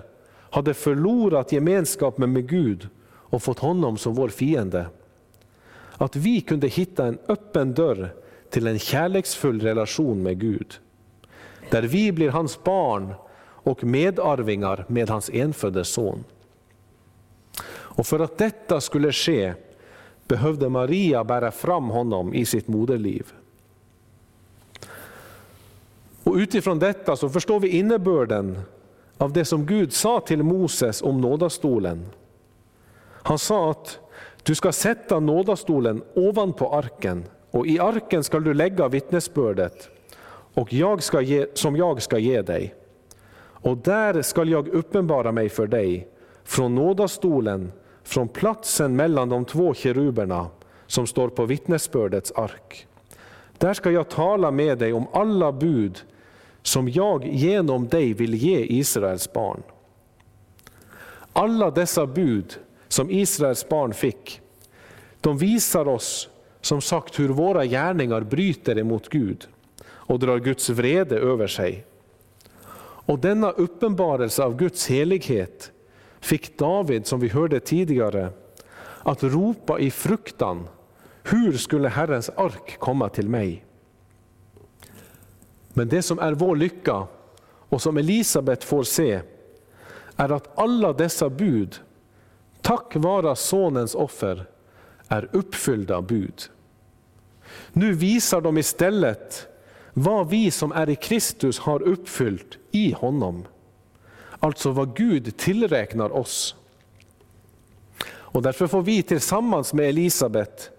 [0.49, 4.85] hade förlorat gemenskapen med Gud och fått honom som vår fiende.
[5.97, 8.13] Att vi kunde hitta en öppen dörr
[8.49, 10.79] till en kärleksfull relation med Gud.
[11.69, 13.13] Där vi blir hans barn
[13.43, 16.23] och medarvingar med hans enfödde son.
[17.71, 19.53] Och för att detta skulle ske
[20.31, 23.33] behövde Maria bära fram honom i sitt moderliv.
[26.23, 28.59] Och utifrån detta så förstår vi innebörden
[29.17, 32.05] av det som Gud sa till Moses om nådastolen.
[33.23, 33.99] Han sa att
[34.43, 39.89] du ska sätta nådastolen ovanpå arken och i arken ska du lägga vittnesbördet
[40.53, 42.75] och jag ska ge, som jag ska ge dig.
[43.39, 46.07] Och där skall jag uppenbara mig för dig
[46.43, 47.71] från nådastolen,
[48.03, 50.47] från platsen mellan de två keruberna
[50.87, 52.87] som står på vittnesbördets ark.
[53.57, 56.03] Där ska jag tala med dig om alla bud
[56.61, 59.63] som jag genom dig vill ge Israels barn.
[61.33, 64.41] Alla dessa bud som Israels barn fick,
[65.21, 66.29] de visar oss
[66.61, 69.47] som sagt hur våra gärningar bryter emot Gud
[69.83, 71.85] och drar Guds vrede över sig.
[72.79, 75.71] Och denna uppenbarelse av Guds helighet
[76.21, 78.29] fick David, som vi hörde tidigare,
[79.03, 80.67] att ropa i fruktan,
[81.23, 83.65] hur skulle Herrens ark komma till mig?
[85.73, 87.07] Men det som är vår lycka
[87.43, 89.21] och som Elisabet får se
[90.15, 91.79] är att alla dessa bud,
[92.61, 94.45] tack vare sonens offer,
[95.07, 96.41] är uppfyllda bud.
[97.73, 99.47] Nu visar de istället
[99.93, 103.45] vad vi som är i Kristus har uppfyllt i honom.
[104.43, 106.55] Alltså vad Gud tillräknar oss.
[108.05, 110.71] Och därför får vi tillsammans med Elisabet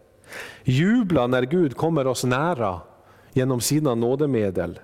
[0.65, 2.81] jubla när Gud kommer oss nära
[3.33, 4.81] genom sina nådemedel.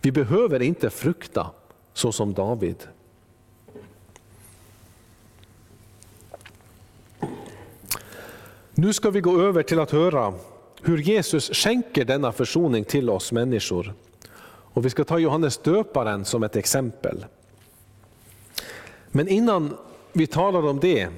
[0.00, 1.50] Vi behöver inte frukta
[1.92, 2.76] så som David.
[8.74, 10.34] Nu ska vi gå över till att höra
[10.82, 13.94] hur Jesus skänker denna försoning till oss människor.
[14.72, 17.24] Och Vi ska ta Johannes döparen som ett exempel.
[19.10, 19.76] Men innan
[20.12, 21.08] vi talar om det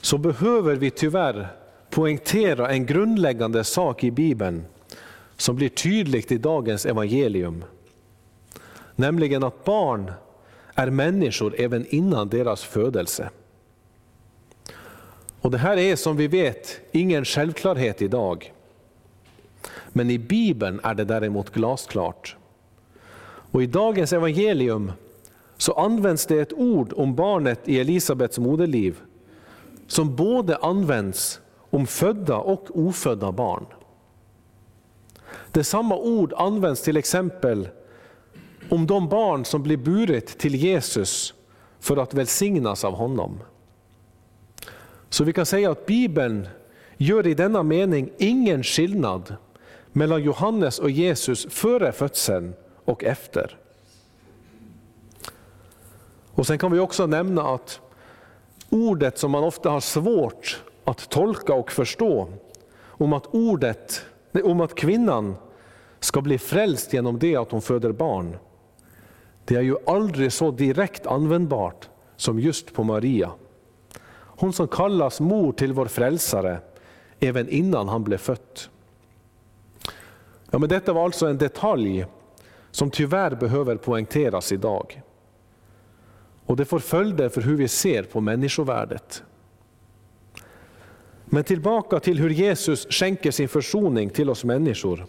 [0.00, 1.48] så behöver vi tyvärr
[1.90, 4.64] poängtera en grundläggande sak i Bibeln
[5.36, 7.64] som blir tydligt i dagens evangelium.
[8.96, 10.12] Nämligen att barn
[10.74, 13.30] är människor även innan deras födelse.
[15.40, 18.52] Och Det här är som vi vet ingen självklarhet idag.
[19.88, 22.36] Men i Bibeln är det däremot glasklart.
[23.50, 24.92] Och I dagens evangelium
[25.56, 29.00] så används det ett ord om barnet i Elisabets moderliv
[29.86, 31.40] som både används
[31.70, 33.66] om födda och ofödda barn.
[35.52, 37.68] Det samma ord används till exempel
[38.68, 41.34] om de barn som blir burit till Jesus
[41.80, 43.40] för att välsignas av honom.
[45.08, 46.48] Så vi kan säga att Bibeln
[46.96, 49.36] gör i denna mening ingen skillnad
[49.92, 53.56] mellan Johannes och Jesus före födseln och efter.
[56.34, 57.80] Och Sen kan vi också nämna att
[58.70, 62.28] ordet som man ofta har svårt att tolka och förstå,
[62.86, 64.04] om att, ordet,
[64.44, 65.36] om att kvinnan
[66.00, 68.36] ska bli frälst genom det att hon föder barn,
[69.44, 73.30] det är ju aldrig så direkt användbart som just på Maria.
[74.14, 76.58] Hon som kallas mor till vår frälsare
[77.20, 78.60] även innan han blev född.
[80.50, 82.06] Ja, men detta var alltså en detalj
[82.70, 85.02] som tyvärr behöver poängteras idag.
[86.46, 89.22] Och det får följder för hur vi ser på människovärdet.
[91.24, 95.06] Men tillbaka till hur Jesus skänker sin försoning till oss människor.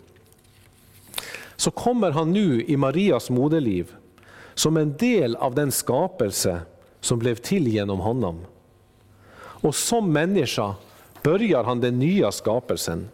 [1.56, 3.92] Så kommer han nu i Marias moderliv
[4.54, 6.62] som en del av den skapelse
[7.00, 8.46] som blev till genom honom.
[9.38, 10.76] Och som människa
[11.24, 13.10] börjar han den nya skapelsen.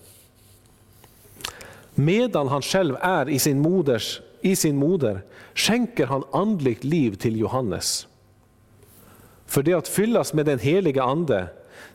[1.96, 5.22] Medan han själv är i sin, moders, i sin moder
[5.56, 8.08] skänker han andligt liv till Johannes.
[9.52, 11.48] För det att fyllas med den heliga Ande,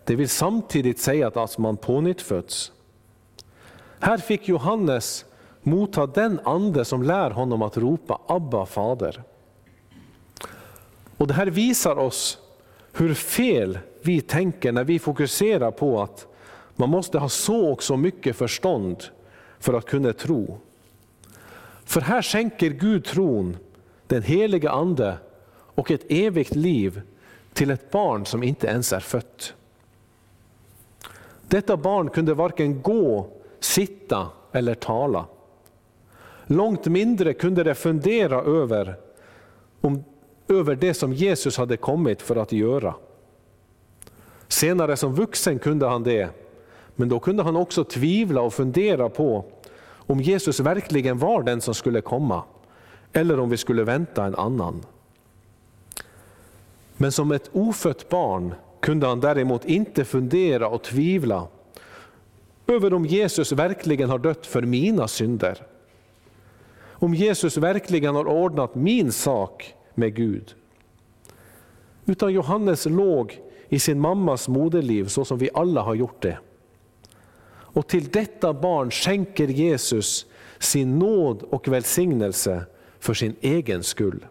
[0.05, 2.73] det vill samtidigt säga att alltså man pånyttföds.
[4.01, 5.25] Här fick Johannes
[5.63, 9.23] motta den ande som lär honom att ropa Abba fader.
[11.17, 12.39] Och Det här visar oss
[12.93, 16.27] hur fel vi tänker när vi fokuserar på att
[16.75, 19.05] man måste ha så och så mycket förstånd
[19.59, 20.59] för att kunna tro.
[21.85, 23.57] För här skänker Gud tron,
[24.07, 25.19] den heliga Ande
[25.75, 27.03] och ett evigt liv
[27.57, 29.55] till ett barn som inte ens är fött.
[31.49, 33.27] Detta barn kunde varken gå,
[33.61, 35.25] sitta eller tala.
[36.47, 38.97] Långt mindre kunde det fundera över,
[39.81, 40.05] om,
[40.49, 42.95] över det som Jesus hade kommit för att göra.
[44.49, 46.29] Senare som vuxen kunde han det,
[46.95, 49.45] men då kunde han också tvivla och fundera på
[49.89, 52.43] om Jesus verkligen var den som skulle komma,
[53.13, 54.83] eller om vi skulle vänta en annan.
[56.97, 61.49] Men som ett ofött barn kunde han däremot inte fundera och tvivla
[62.67, 65.67] över om Jesus verkligen har dött för mina synder.
[66.99, 70.55] Om Jesus verkligen har ordnat min sak med Gud.
[72.05, 76.39] Utan Johannes låg i sin mammas moderliv så som vi alla har gjort det.
[77.49, 80.27] Och till detta barn skänker Jesus
[80.59, 82.65] sin nåd och välsignelse
[82.99, 84.27] för sin egen skull.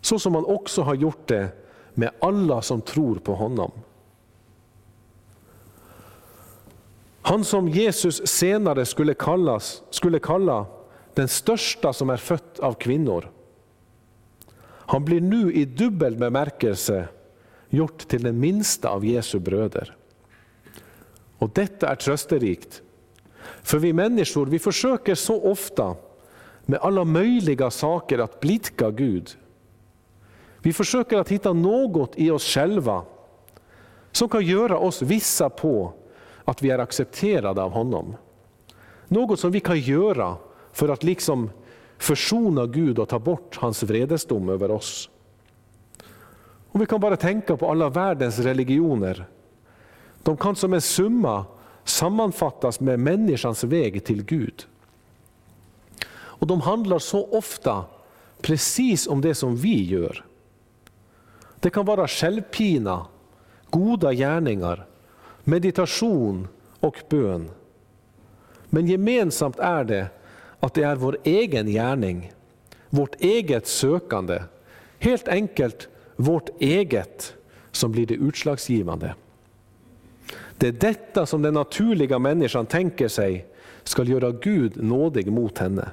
[0.00, 1.48] Så som han också har gjort det
[1.94, 3.72] med alla som tror på honom.
[7.22, 10.66] Han som Jesus senare skulle, kallas, skulle kalla
[11.14, 13.30] den största som är fött av kvinnor.
[14.64, 17.08] Han blir nu i dubbel bemärkelse
[17.68, 19.96] gjort till den minsta av Jesu bröder.
[21.38, 22.82] Och detta är trösterikt.
[23.62, 25.96] För vi människor vi försöker så ofta
[26.66, 29.36] med alla möjliga saker att blidka Gud.
[30.66, 33.02] Vi försöker att hitta något i oss själva
[34.12, 35.92] som kan göra oss vissa på
[36.44, 38.16] att vi är accepterade av honom.
[39.08, 40.36] Något som vi kan göra
[40.72, 41.50] för att liksom
[41.98, 45.10] försona Gud och ta bort hans vredesdom över oss.
[46.70, 49.24] Och vi kan bara tänka på alla världens religioner.
[50.22, 51.44] De kan som en summa
[51.84, 54.66] sammanfattas med människans väg till Gud.
[56.16, 57.84] Och de handlar så ofta
[58.40, 60.25] precis om det som vi gör.
[61.66, 63.06] Det kan vara självpina,
[63.70, 64.86] goda gärningar,
[65.44, 66.48] meditation
[66.80, 67.50] och bön.
[68.66, 70.06] Men gemensamt är det
[70.60, 72.32] att det är vår egen gärning,
[72.90, 74.42] vårt eget sökande,
[74.98, 77.34] helt enkelt vårt eget
[77.70, 79.14] som blir det utslagsgivande.
[80.56, 83.46] Det är detta som den naturliga människan tänker sig
[83.82, 85.88] ska göra Gud nådig mot henne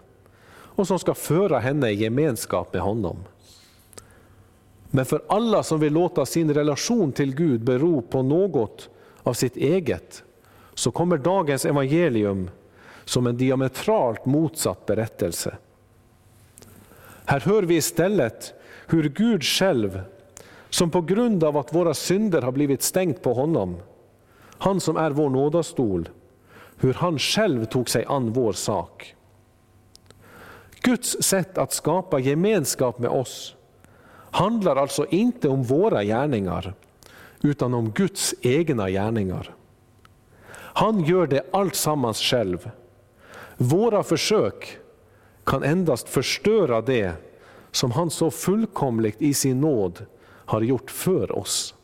[0.51, 3.17] och som ska föra henne i gemenskap med honom.
[4.95, 8.89] Men för alla som vill låta sin relation till Gud bero på något
[9.23, 10.23] av sitt eget,
[10.73, 12.49] så kommer dagens evangelium
[13.05, 15.57] som en diametralt motsatt berättelse.
[17.25, 18.53] Här hör vi istället
[18.87, 20.01] hur Gud själv,
[20.69, 23.77] som på grund av att våra synder har blivit stängt på honom,
[24.57, 26.09] han som är vår nådastol,
[26.77, 29.15] hur han själv tog sig an vår sak.
[30.81, 33.55] Guds sätt att skapa gemenskap med oss
[34.33, 36.73] handlar alltså inte om våra gärningar,
[37.41, 39.55] utan om Guds egna gärningar.
[40.55, 42.69] Han gör det alltsammans själv.
[43.57, 44.77] Våra försök
[45.43, 47.13] kan endast förstöra det
[47.71, 51.75] som han så fullkomligt i sin nåd har gjort för oss.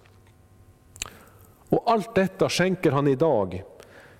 [1.70, 3.64] Och allt detta skänker han idag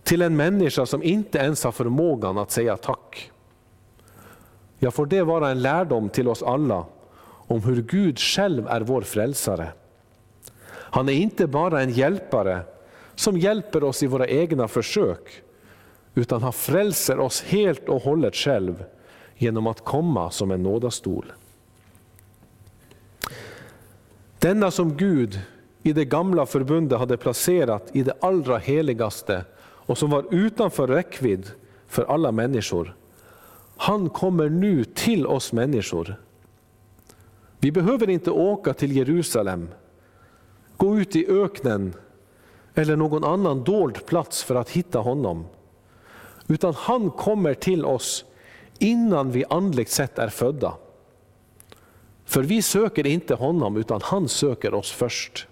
[0.04, 3.32] till en människa som inte ens har förmågan att säga tack.
[4.80, 6.86] Ja, får det vara en lärdom till oss alla
[7.50, 9.72] om hur Gud själv är vår frälsare.
[10.70, 12.62] Han är inte bara en hjälpare
[13.16, 15.42] som hjälper oss i våra egna försök,
[16.16, 18.84] utan han frälser oss helt och hållet själv
[19.38, 21.34] genom att komma som en nådastol.
[24.40, 25.40] Denna som Gud
[25.84, 31.52] i det gamla förbundet hade placerat i det allra heligaste och som var utanför räckvidd
[31.88, 32.96] för alla människor.
[33.78, 36.16] Han kommer nu till oss människor.
[37.60, 39.70] Vi behöver inte åka till Jerusalem,
[40.78, 41.94] gå ut i öknen
[42.76, 45.46] eller någon annan dold plats för att hitta honom.
[46.48, 48.26] Utan han kommer till oss
[48.80, 50.74] innan vi andligt sett är födda.
[52.26, 55.48] För vi söker inte honom, utan han söker oss först.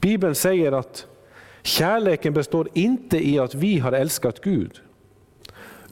[0.00, 1.06] Bibeln säger att
[1.62, 4.80] kärleken består inte i att vi har älskat Gud,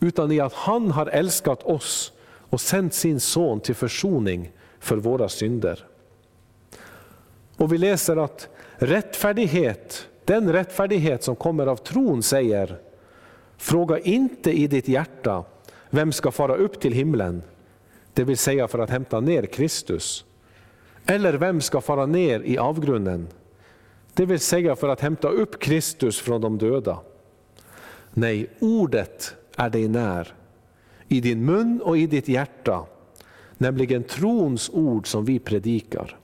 [0.00, 2.12] utan i att han har älskat oss
[2.50, 5.86] och sänt sin son till försoning för våra synder.
[7.56, 12.80] Och vi läser att rättfärdighet, den rättfärdighet som kommer av tron säger,
[13.56, 15.44] fråga inte i ditt hjärta
[15.90, 17.42] vem ska fara upp till himlen,
[18.14, 20.24] det vill säga för att hämta ner Kristus.
[21.06, 23.28] Eller vem ska fara ner i avgrunden,
[24.14, 26.98] det vill säga för att hämta upp Kristus från de döda.
[28.10, 30.34] Nej, ordet är dig när,
[31.08, 32.84] i din mun och i ditt hjärta,
[33.58, 36.16] nämligen trons ord som vi predikar.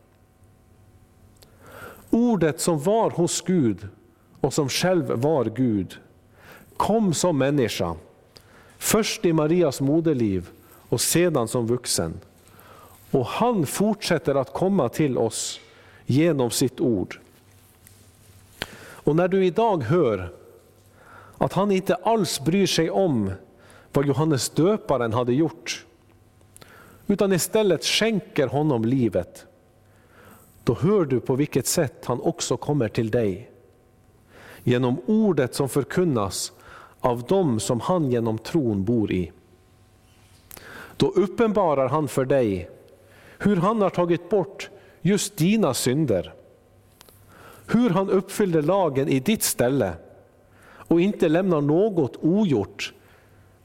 [2.11, 3.89] Ordet som var hos Gud
[4.41, 5.95] och som själv var Gud,
[6.77, 7.95] kom som människa,
[8.79, 10.49] först i Marias moderliv
[10.89, 12.21] och sedan som vuxen.
[13.11, 15.61] Och han fortsätter att komma till oss
[16.07, 17.21] genom sitt ord.
[19.05, 20.33] Och när du idag hör
[21.39, 23.33] att han inte alls bryr sig om
[23.95, 25.87] vad Johannes döparen hade gjort,
[27.07, 29.47] utan istället skänker honom livet,
[30.65, 33.51] då hör du på vilket sätt han också kommer till dig.
[34.63, 36.53] Genom ordet som förkunnas
[37.01, 39.33] av dem som han genom tron bor i.
[40.97, 42.71] Då uppenbarar han för dig
[43.39, 44.71] hur han har tagit bort
[45.01, 46.35] just dina synder.
[47.67, 49.93] Hur han uppfyllde lagen i ditt ställe
[50.65, 52.93] och inte lämnar något ogjort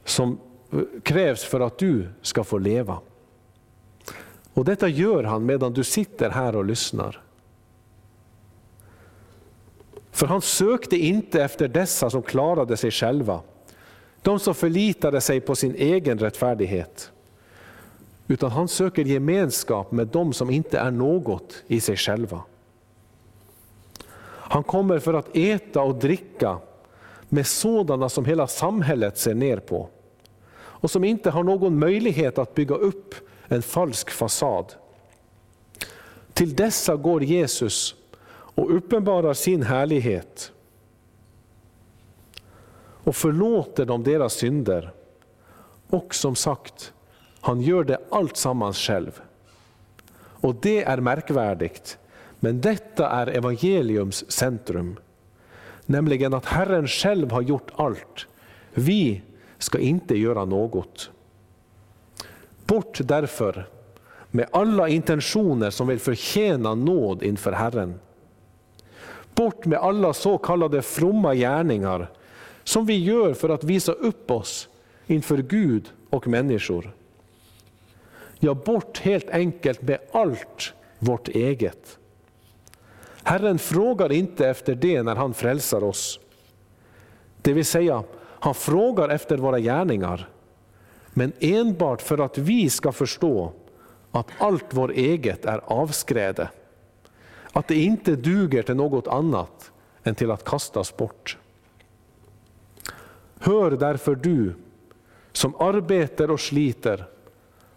[0.10, 0.40] som
[0.72, 3.00] eh, krävs för att du ska få leva.
[4.54, 7.22] Och Detta gör han medan du sitter här och lyssnar.
[10.12, 13.42] För han sökte inte efter dessa som klarade sig själva,
[14.22, 17.12] de som förlitade sig på sin egen rättfärdighet.
[18.28, 22.42] Utan han söker gemenskap med de som inte är något i sig själva.
[24.50, 26.58] Han kommer för att äta och dricka
[27.30, 29.90] med sådana som hela samhället ser ner på
[30.80, 33.16] och som inte har någon möjlighet att bygga upp
[33.48, 34.74] en falsk fasad.
[36.34, 37.96] Till dessa går Jesus
[38.32, 40.52] och uppenbarar sin härlighet
[43.04, 44.92] och förlåter dem deras synder.
[45.90, 46.94] Och som sagt,
[47.42, 49.22] han gör det allt sammans själv.
[50.18, 51.98] Och det är märkvärdigt,
[52.40, 55.00] men detta är evangeliums centrum.
[55.86, 58.28] Nämligen att Herren själv har gjort allt.
[58.74, 59.22] Vi
[59.60, 61.12] ska inte göra något.
[62.66, 63.68] Bort därför
[64.32, 68.00] med alla intentioner som vill förtjäna nåd inför Herren.
[69.36, 72.12] Bort med alla så kallade fromma gärningar
[72.64, 74.70] som vi gör för att visa upp oss
[75.08, 76.92] inför Gud och människor.
[78.40, 81.98] Ja, bort helt enkelt med allt vårt eget.
[83.24, 86.20] Herren frågar inte efter det när han frälsar oss.
[87.42, 88.04] Det vill säga,
[88.40, 90.30] han frågar efter våra gärningar.
[91.14, 93.52] Men enbart för att vi ska förstå
[94.12, 96.50] att allt vårt eget är avskräde.
[97.52, 99.72] Att det inte duger till något annat
[100.04, 101.38] än till att kastas bort.
[103.40, 104.54] Hör därför du
[105.32, 107.06] som arbetar och sliter,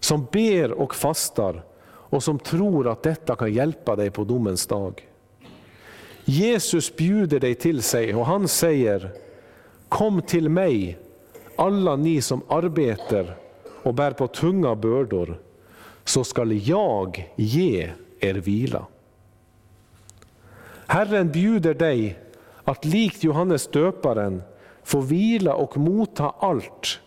[0.00, 5.08] som ber och fastar och som tror att detta kan hjälpa dig på domens dag.
[6.24, 9.12] Jesus bjuder dig till sig och han säger
[9.92, 10.98] Kom till mig,
[11.56, 13.36] alla ni som arbetar
[13.82, 15.40] och bär på tunga bördor,
[16.04, 17.90] så skall jag ge
[18.20, 18.86] er vila.
[20.86, 22.18] Herren bjuder dig
[22.64, 24.42] att likt Johannes döparen
[24.82, 27.00] få vila och motta allt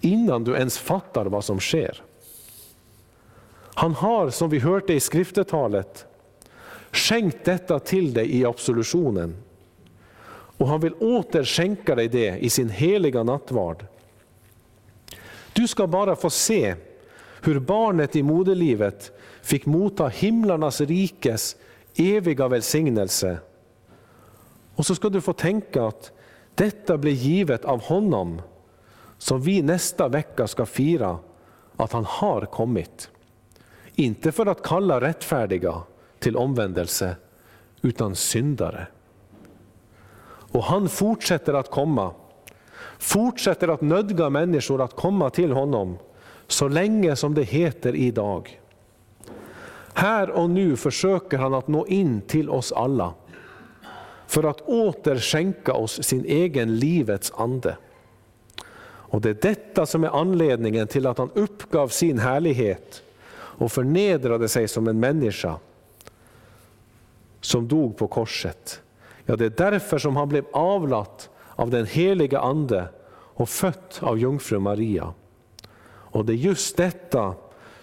[0.00, 2.02] innan du ens fattar vad som sker.
[3.74, 6.06] Han har, som vi hörde i skriftetalet,
[6.92, 9.34] skänkt detta till dig i absolutionen.
[10.56, 13.86] Och han vill åter skänka dig det i sin heliga nattvard.
[15.52, 16.74] Du ska bara få se
[17.42, 21.56] hur barnet i moderlivet fick motta himlarnas rikes
[21.94, 23.38] eviga välsignelse.
[24.74, 26.12] Och så ska du få tänka att
[26.54, 28.42] detta blir givet av honom
[29.18, 31.18] som vi nästa vecka ska fira
[31.76, 33.10] att han har kommit.
[33.94, 35.82] Inte för att kalla rättfärdiga
[36.18, 37.16] till omvändelse,
[37.82, 38.86] utan syndare.
[40.56, 42.12] Och han fortsätter att komma.
[42.98, 45.98] Fortsätter att nödga människor att komma till honom
[46.46, 48.60] så länge som det heter idag.
[49.94, 53.14] Här och nu försöker han att nå in till oss alla
[54.26, 57.76] för att åter skänka oss sin egen livets ande.
[58.84, 63.02] Och Det är detta som är anledningen till att han uppgav sin härlighet
[63.32, 65.56] och förnedrade sig som en människa
[67.40, 68.80] som dog på korset.
[69.26, 74.18] Ja, det är därför som han blev avlat av den heliga Ande och fött av
[74.18, 75.14] jungfru Maria.
[75.88, 77.34] Och det är just detta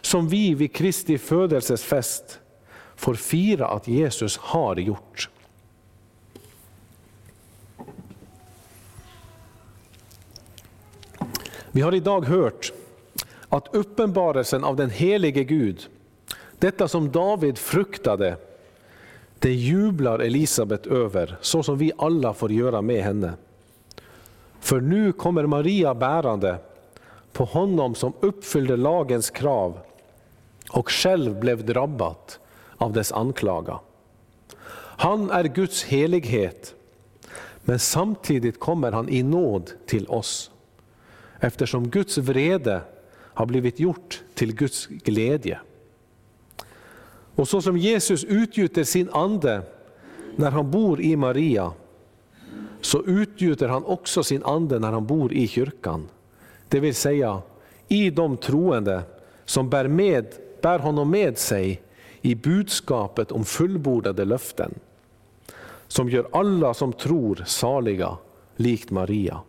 [0.01, 2.39] som vi vid Kristi födelsesfest
[2.95, 5.29] får fira att Jesus har gjort.
[11.71, 12.73] Vi har idag hört
[13.49, 15.87] att uppenbarelsen av den helige Gud,
[16.59, 18.37] detta som David fruktade,
[19.43, 23.33] det jublar Elisabet över, så som vi alla får göra med henne.
[24.59, 26.57] För nu kommer Maria bärande
[27.31, 29.77] på honom som uppfyllde lagens krav
[30.69, 32.39] och själv blev drabbat
[32.77, 33.79] av dess anklaga.
[34.77, 36.75] Han är Guds helighet,
[37.61, 40.51] men samtidigt kommer han i nåd till oss.
[41.39, 42.81] Eftersom Guds vrede
[43.11, 45.59] har blivit gjort till Guds glädje.
[47.35, 49.61] Och så som Jesus utgjuter sin ande
[50.35, 51.71] när han bor i Maria,
[52.81, 56.07] så utgjuter han också sin ande när han bor i kyrkan.
[56.69, 57.41] Det vill säga
[57.87, 59.03] i de troende
[59.45, 60.25] som bär, med,
[60.61, 61.81] bär honom med sig
[62.21, 64.73] i budskapet om fullbordade löften,
[65.87, 68.17] som gör alla som tror saliga,
[68.55, 69.39] likt Maria.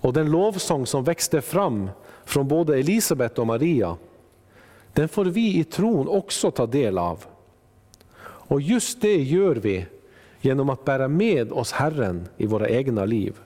[0.00, 1.90] Och den lovsång som växte fram
[2.24, 3.96] från både Elisabet och Maria,
[4.92, 7.24] den får vi i tron också ta del av.
[8.22, 9.86] Och just det gör vi
[10.40, 13.36] genom att bära med oss Herren i våra egna liv.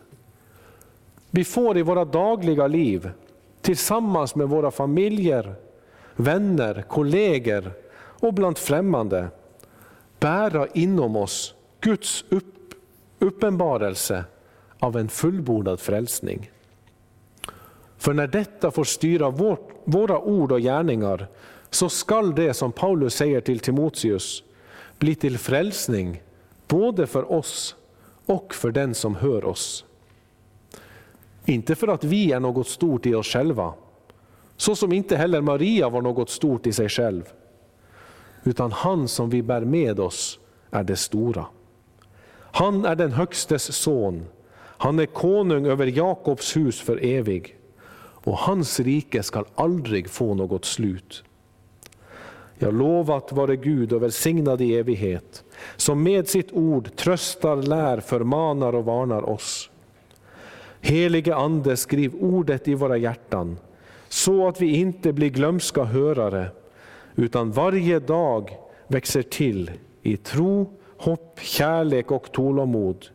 [1.30, 3.10] Vi får i våra dagliga liv,
[3.60, 5.54] tillsammans med våra familjer,
[6.16, 9.28] vänner, kollegor och bland främmande,
[10.20, 12.74] bära inom oss Guds upp,
[13.18, 14.24] uppenbarelse
[14.78, 16.50] av en fullbordad frälsning.
[17.98, 21.28] För när detta får styra vårt, våra ord och gärningar,
[21.70, 24.42] så skall det som Paulus säger till Timoteus
[24.98, 26.22] bli till frälsning
[26.68, 27.76] både för oss
[28.26, 29.84] och för den som hör oss.
[31.44, 33.74] Inte för att vi är något stort i oss själva,
[34.56, 37.22] så som inte heller Maria var något stort i sig själv,
[38.44, 40.38] utan han som vi bär med oss
[40.70, 41.46] är det stora.
[42.36, 44.26] Han är den Högstes son,
[44.56, 47.56] han är konung över Jakobs hus för evig,
[48.24, 51.24] och hans rike skall aldrig få något slut.
[52.58, 55.44] Jag lovat vare Gud och välsignad i evighet,
[55.76, 59.70] som med sitt ord tröstar, lär, förmanar och varnar oss.
[60.80, 63.56] Helige Ande, skriv ordet i våra hjärtan,
[64.08, 66.48] så att vi inte blir glömska hörare,
[67.14, 68.50] utan varje dag
[68.86, 69.70] växer till
[70.02, 73.06] i tro, hopp, kärlek och tålamod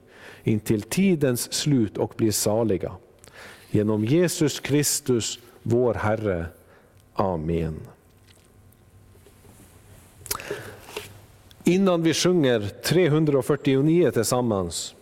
[0.43, 2.91] intill tidens slut och blir saliga.
[3.71, 6.45] Genom Jesus Kristus, vår Herre.
[7.13, 7.79] Amen.
[11.63, 14.95] Innan vi sjunger 349 tillsammans,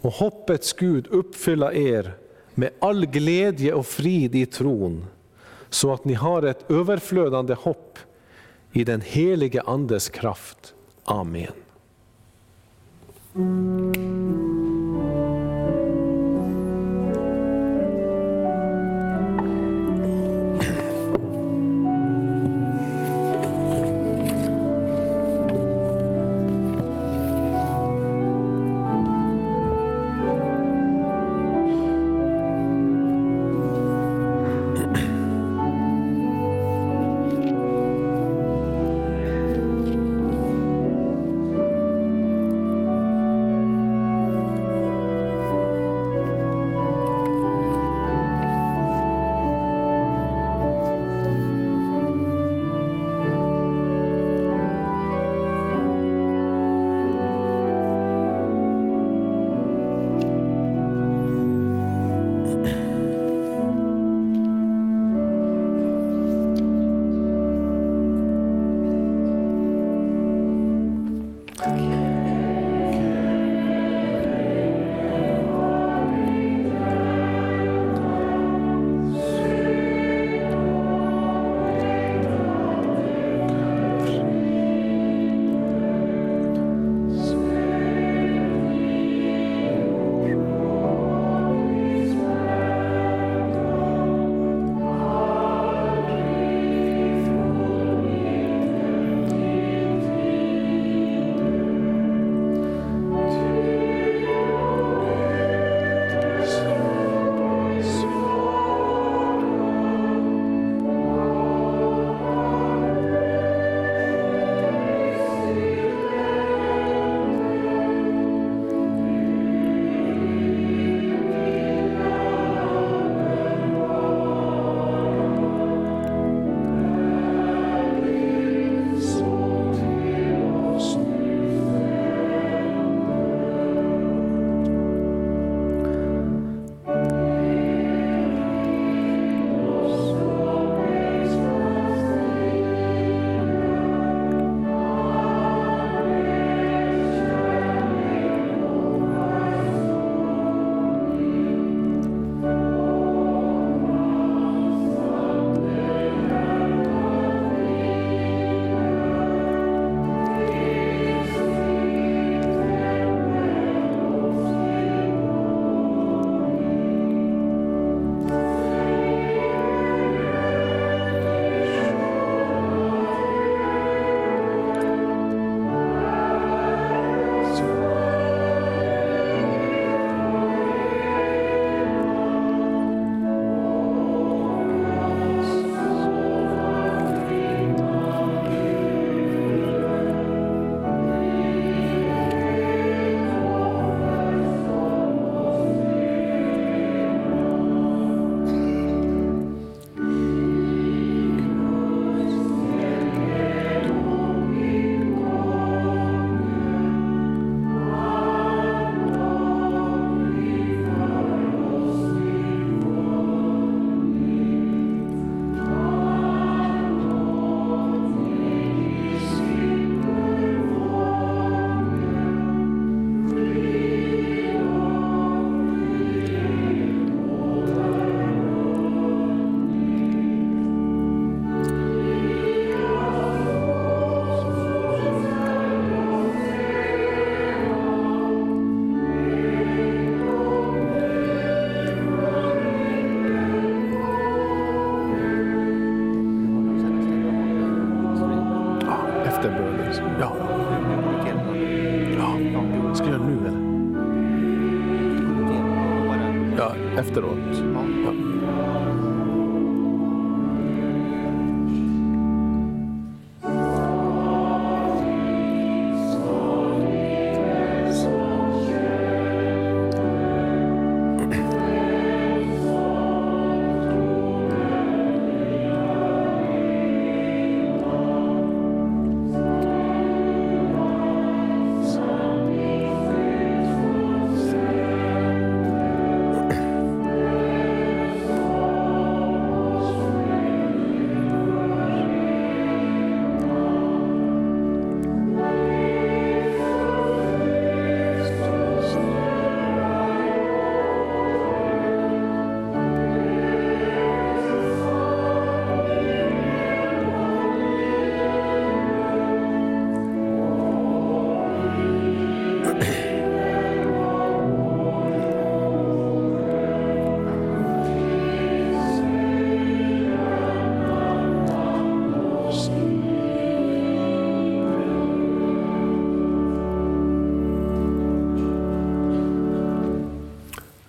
[0.00, 2.14] och hoppets Gud uppfylla er
[2.54, 5.06] med all glädje och frid i tron,
[5.70, 7.98] så att ni har ett överflödande hopp
[8.72, 10.74] i den helige Andes kraft.
[11.04, 11.52] Amen.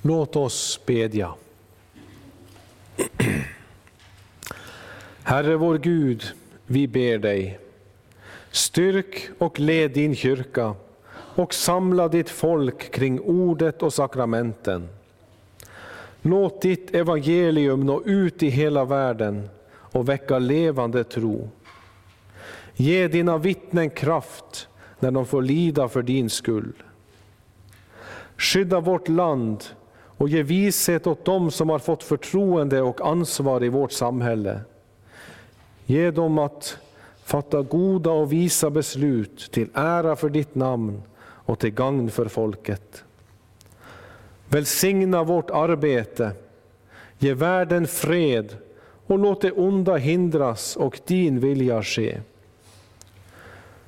[0.07, 1.33] Låt oss bedja.
[5.23, 6.23] Herre vår Gud,
[6.65, 7.59] vi ber dig,
[8.51, 10.75] styrk och led din kyrka
[11.11, 14.89] och samla ditt folk kring ordet och sakramenten.
[16.21, 21.49] Låt ditt evangelium nå ut i hela världen och väcka levande tro.
[22.75, 24.67] Ge dina vittnen kraft
[24.99, 26.73] när de får lida för din skull.
[28.37, 29.63] Skydda vårt land
[30.17, 34.59] och ge vishet åt dem som har fått förtroende och ansvar i vårt samhälle.
[35.85, 36.77] Ge dem att
[37.23, 43.03] fatta goda och visa beslut till ära för ditt namn och till gagn för folket.
[44.49, 46.31] Välsigna vårt arbete,
[47.19, 48.57] ge världen fred
[49.07, 52.19] och låt det onda hindras och din vilja ske.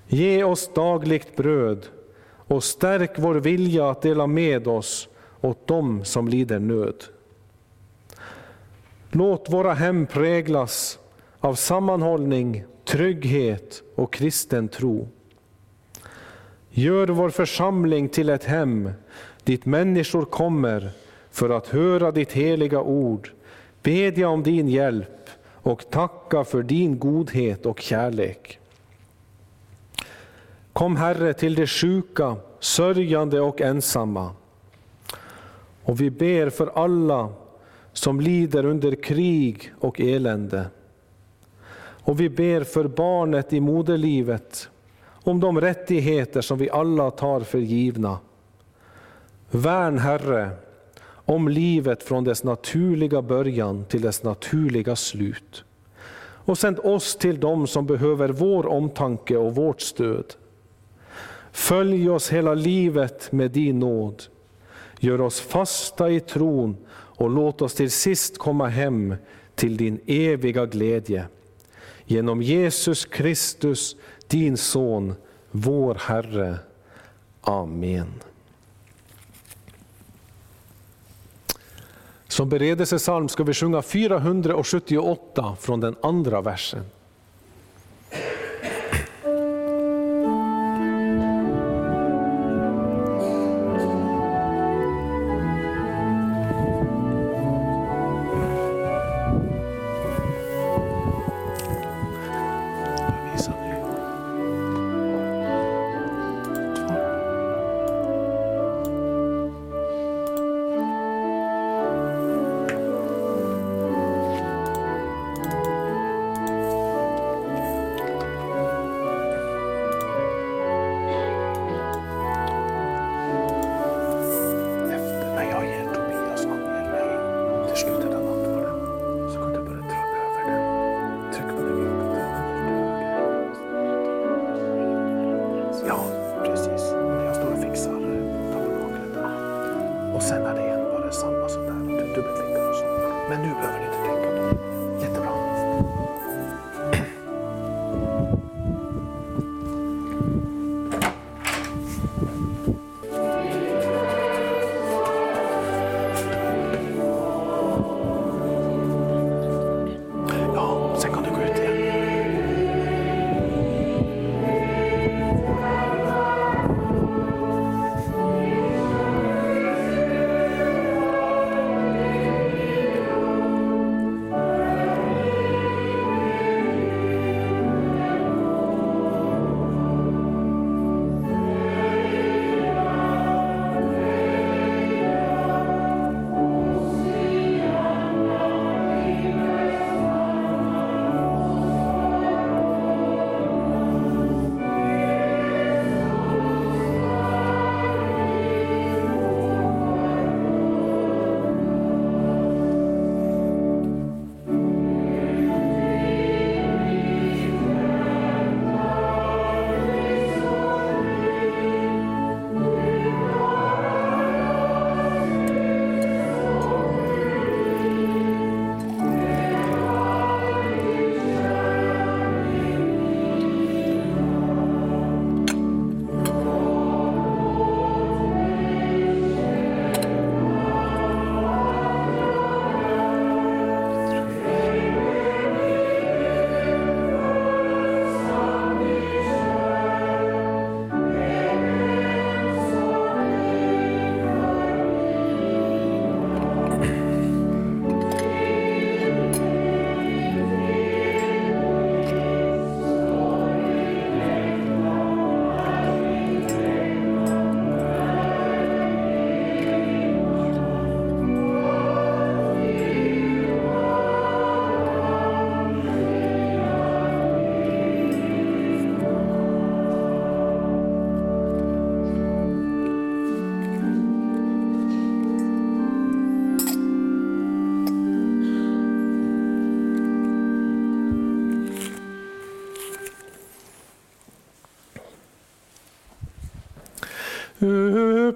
[0.07, 1.85] Ge oss dagligt bröd
[2.31, 5.08] och stärk vår vilja att dela med oss
[5.41, 7.03] åt dem som lider nöd.
[9.11, 10.99] Låt våra hem präglas
[11.39, 15.07] av sammanhållning, trygghet och kristen tro.
[16.69, 18.91] Gör vår församling till ett hem
[19.43, 20.91] dit människor kommer
[21.31, 23.31] för att höra ditt heliga ord,
[23.83, 28.59] bedja om din hjälp och tacka för din godhet och kärlek.
[30.73, 34.31] Kom Herre till de sjuka, sörjande och ensamma.
[35.89, 37.29] Och vi ber för alla
[37.93, 40.65] som lider under krig och elände.
[41.81, 44.69] Och vi ber för barnet i moderlivet,
[45.23, 48.19] om de rättigheter som vi alla tar för givna.
[49.51, 50.49] Värn Herre
[51.09, 55.63] om livet från dess naturliga början till dess naturliga slut.
[56.21, 60.33] Och sänd oss till dem som behöver vår omtanke och vårt stöd.
[61.51, 64.23] Följ oss hela livet med din nåd
[64.99, 69.15] Gör oss fasta i tron och låt oss till sist komma hem
[69.55, 71.27] till din eviga glädje.
[72.05, 73.95] Genom Jesus Kristus,
[74.27, 75.13] din Son,
[75.51, 76.57] vår Herre.
[77.41, 78.13] Amen.
[82.27, 86.85] Som beredelsesalm ska vi sjunga 478 från den andra versen.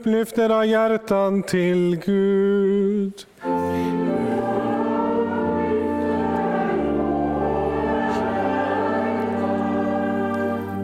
[0.04, 3.14] Upplyft era hjärtan till Gud.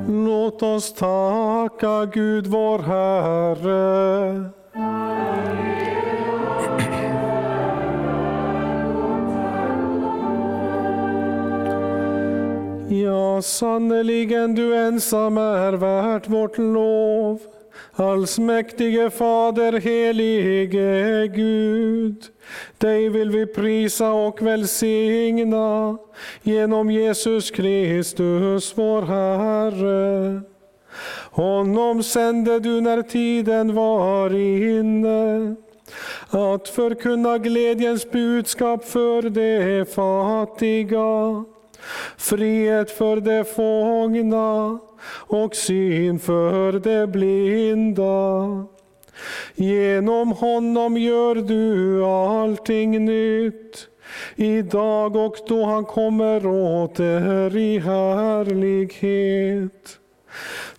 [0.08, 4.50] Låt oss tacka Gud vår Herre.
[12.90, 17.40] Ja, sannerligen du ensam är värt vårt lov.
[18.00, 22.24] Allsmäktige Fader, helige Gud.
[22.78, 25.98] Dig vill vi prisa och välsigna
[26.44, 30.42] genom Jesus Kristus, vår Herre.
[31.32, 35.56] Honom sände du när tiden var inne
[36.30, 41.46] att förkunna glädjens budskap för de fattiga
[42.18, 44.80] frihet för de fångna
[45.12, 48.66] och syn för de blinda.
[49.56, 53.88] Genom honom gör du allting nytt,
[54.36, 59.20] idag och då han kommer åter i härlighet.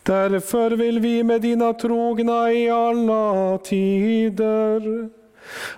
[0.02, 5.10] Därför vill vi med dina trogna i alla tider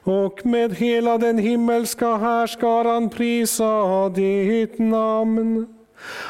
[0.02, 5.66] och med hela den himmelska härskaran prisa ditt namn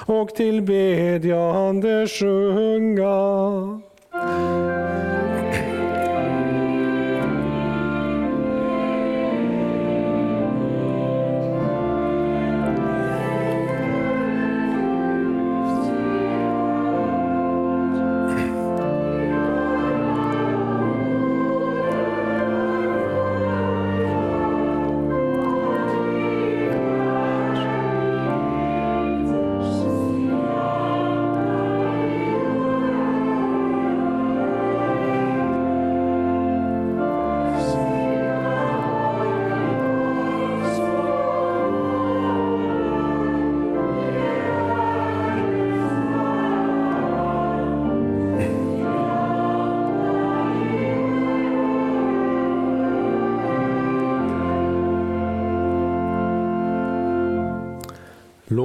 [0.06, 3.82] och tillbedjande sjunga.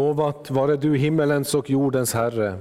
[0.08, 2.58] Lovat vare du himmelens och jordens Herre,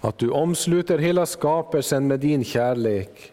[0.00, 3.32] att du omsluter hela skapelsen med din kärlek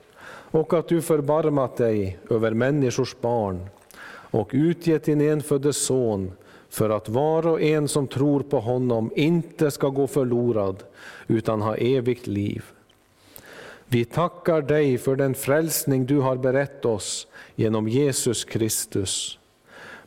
[0.51, 3.65] och att du förbarmat dig över människors barn
[4.09, 6.31] och utgett din enfödde son
[6.69, 10.83] för att var och en som tror på honom inte ska gå förlorad
[11.27, 12.63] utan ha evigt liv.
[13.85, 19.39] Vi tackar dig för den frälsning du har berett oss genom Jesus Kristus.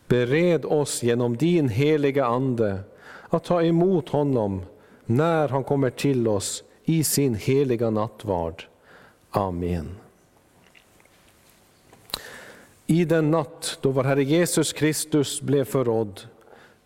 [0.08, 2.78] Bered oss genom din heliga Ande
[3.28, 4.62] att ta emot honom
[5.04, 8.64] när han kommer till oss i sin heliga nattvard.
[9.30, 9.96] Amen.
[12.86, 16.20] I den natt då vår Herre Jesus Kristus blev förrådd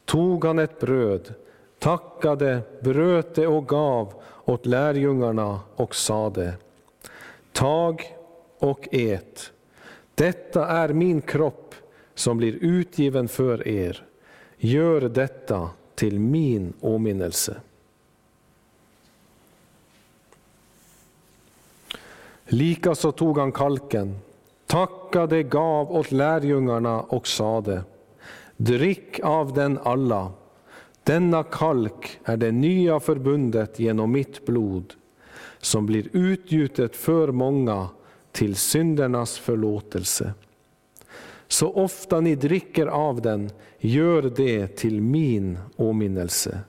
[0.05, 1.35] tog han ett bröd,
[1.79, 4.13] tackade, bröt det och gav
[4.45, 6.55] åt lärjungarna och sade
[7.53, 8.17] Tag
[8.59, 9.53] och ät.
[10.15, 11.75] Detta är min kropp
[12.15, 14.05] som blir utgiven för er.
[14.57, 17.61] Gör detta till min åminnelse.
[22.45, 24.19] Likaså tog han kalken,
[24.67, 27.83] tackade, gav åt lärjungarna och sade,
[28.57, 30.33] drick av den alla.
[31.05, 34.95] Denna kalk är det nya förbundet genom mitt blod,
[35.59, 37.89] som blir utgjutet för många
[38.33, 40.35] till syndernas förlåtelse.
[41.49, 43.51] Så ofta ni dricker av den,
[43.81, 46.61] gör det till min åminnelse.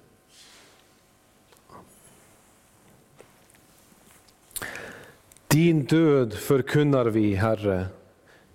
[5.47, 7.85] Din död förkunnar vi, Herre.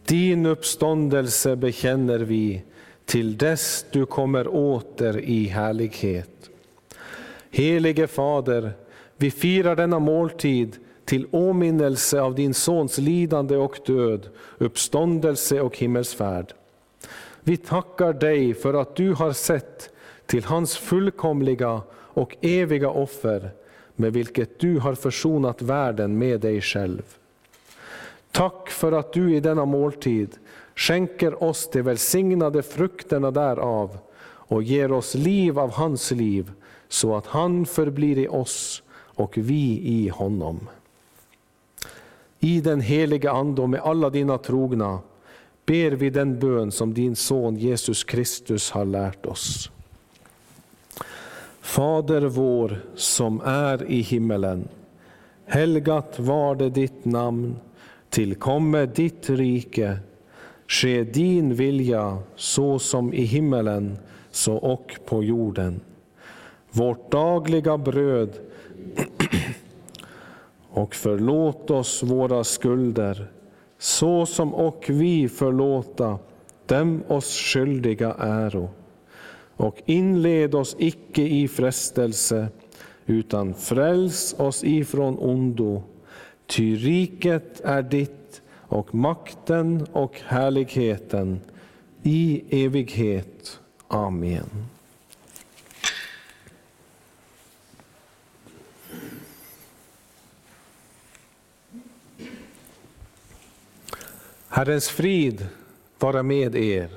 [0.04, 2.62] Din uppståndelse bekänner vi
[3.04, 6.50] till dess du kommer åter i härlighet.
[7.50, 8.72] Helige Fader,
[9.16, 14.28] vi firar denna måltid till åminnelse av din Sons lidande och död,
[14.58, 16.54] uppståndelse och himmelsfärd.
[17.48, 19.90] Vi tackar dig för att du har sett
[20.26, 23.50] till hans fullkomliga och eviga offer
[23.96, 27.02] med vilket du har försonat världen med dig själv.
[28.30, 30.36] Tack för att du i denna måltid
[30.74, 36.52] skänker oss de välsignade frukterna därav och ger oss liv av hans liv,
[36.88, 40.68] så att han förblir i oss och vi i honom.
[42.40, 44.98] I den heliga Ande och med alla dina trogna
[45.66, 49.70] ber vi den bön som din son Jesus Kristus har lärt oss.
[51.60, 54.68] Fader vår som är i himmelen.
[55.46, 57.56] Helgat var det ditt namn.
[58.10, 59.98] Tillkomme ditt rike,
[60.66, 63.98] ske din vilja så som i himmelen,
[64.30, 65.80] så och på jorden.
[66.70, 68.30] Vårt dagliga bröd
[70.70, 73.30] och förlåt oss våra skulder,
[73.78, 76.18] så som och vi förlåta
[76.66, 78.68] dem oss skyldiga äro.
[79.56, 82.48] Och inled oss icke i frestelse,
[83.06, 85.82] utan fräls oss ifrån ondo.
[86.46, 91.40] Ty riket är ditt och makten och härligheten
[92.02, 93.60] i evighet.
[93.88, 94.75] Amen.
[104.56, 105.46] Herrens frid
[105.98, 106.88] vara med er.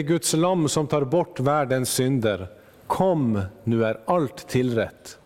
[0.00, 2.48] Är Guds lam som tar bort världens synder.
[2.86, 5.18] Kom, nu är allt tillrätt.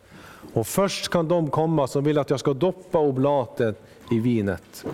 [0.53, 3.75] Och först kan de komma som vill att jag ska doppa oblaten
[4.11, 4.85] i vinet.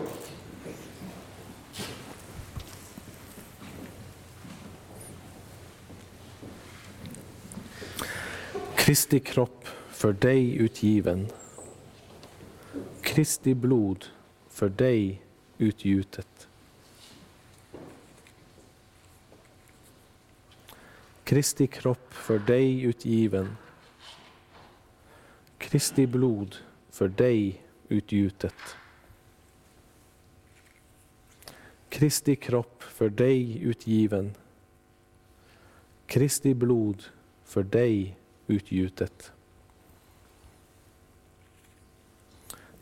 [8.76, 11.26] Kristi kropp för dig utgiven.
[13.00, 14.04] Kristi blod
[14.50, 15.22] för dig
[15.58, 16.49] utgjutet.
[21.30, 23.56] Kristi kropp för dig utgiven.
[25.58, 26.56] Kristi blod
[26.90, 28.54] för dig utgjutet.
[31.88, 34.34] Kristi kropp för dig utgiven.
[36.06, 37.04] Kristi blod
[37.44, 38.16] för dig
[38.46, 39.32] utgjutet.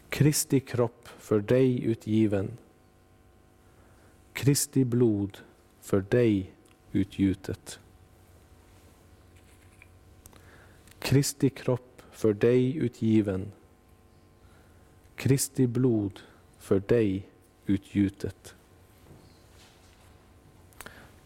[0.09, 2.59] Kristi kropp för dig utgiven.
[4.33, 5.39] Kristi blod
[5.81, 6.53] för dig
[6.93, 7.81] utgjutet.
[11.09, 13.53] Kristi kropp för dig utgiven,
[15.17, 16.21] Kristi blod
[16.59, 17.29] för dig
[17.67, 18.55] utgjutet.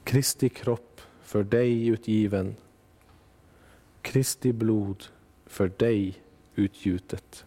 [0.05, 2.57] Kristi kropp för dig utgiven,
[4.03, 5.05] Kristi blod
[5.47, 6.23] för dig
[6.55, 7.45] utgjutet.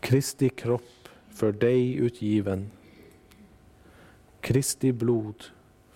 [0.00, 2.70] Kristi kropp för dig utgiven,
[4.40, 5.44] Kristi blod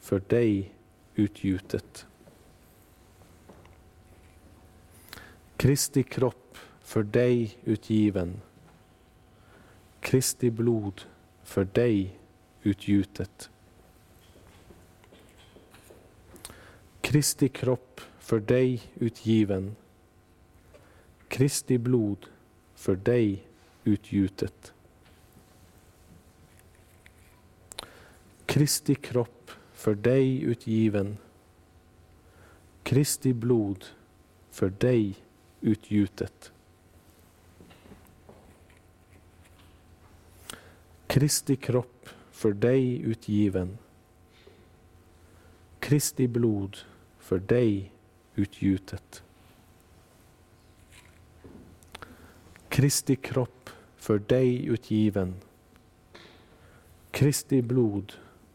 [0.01, 0.73] för dig
[1.15, 2.07] utgjutet.
[5.65, 8.41] Kristi kropp för dig utgiven,
[10.01, 11.03] Kristi blod
[11.43, 12.19] för dig
[12.63, 13.51] utgjutet.
[17.01, 19.77] Kristi kropp för dig utgiven,
[21.29, 22.27] Kristi blod
[22.75, 23.45] för dig
[23.85, 24.73] utgjutet.
[28.47, 31.17] Kristi kropp för dig utgiven,
[32.83, 33.85] Kristi blod
[34.51, 35.24] för dig
[35.65, 36.53] utgjutet.
[41.07, 43.79] Kristi kropp för dig utgiven.
[45.81, 46.79] Kristi blod
[47.19, 47.93] för dig
[48.35, 49.23] utgjutet.
[52.69, 55.35] Kristi kropp för dig utgiven.
[57.11, 58.13] Kristi blod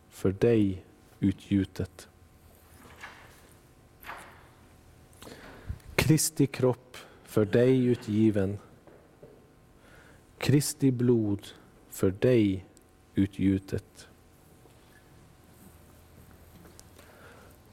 [0.10, 0.84] för dig
[1.20, 2.10] utgjutet.
[6.10, 8.58] Kristi kropp för dig utgiven.
[10.38, 11.48] Kristi blod
[11.90, 12.66] för dig
[13.16, 14.08] utgjutet.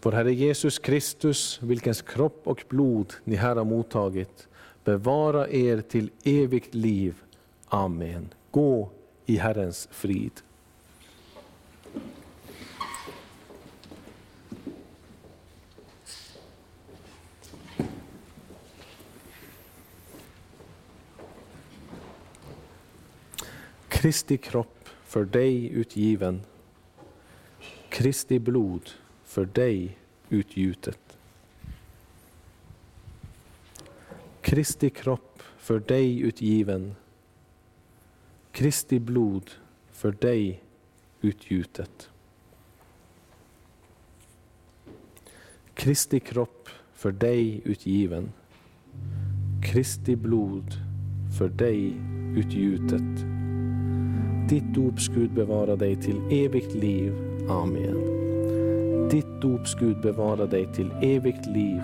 [0.02, 4.48] Vår Herre Jesus Kristus, vilkens kropp och blod ni här har mottagit,
[4.84, 7.14] bevara er till evigt liv.
[7.68, 8.28] Amen.
[8.50, 8.90] Gå
[9.26, 10.32] i Herrens frid.
[24.06, 26.40] Kristi kropp för dig utgiven,
[27.88, 28.90] Kristi blod
[29.24, 31.18] för dig utgjutet.
[34.40, 36.94] Kristi kropp för dig utgiven,
[38.52, 39.50] Kristi blod
[39.92, 40.62] för dig
[41.20, 42.10] utgjutet.
[45.74, 48.32] Kristi kropp för dig utgiven,
[49.62, 50.72] Kristi blod
[51.38, 52.00] för dig
[52.36, 53.45] utgjutet.
[54.48, 57.12] Ditt dopsgud bevara dig till evigt liv.
[57.48, 57.96] Amen.
[59.10, 61.80] Ditt dopsgud bevara dig till evigt liv.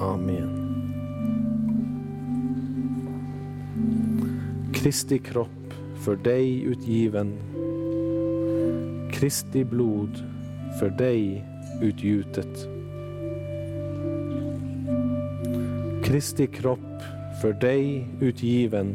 [0.00, 0.64] Amen.
[4.72, 5.74] Kristi kropp
[6.04, 7.32] för dig utgiven,
[9.12, 10.22] Kristi blod
[10.80, 11.44] för dig
[11.82, 12.68] utgjutet.
[16.04, 17.02] Kristi kropp
[17.42, 18.94] för dig utgiven,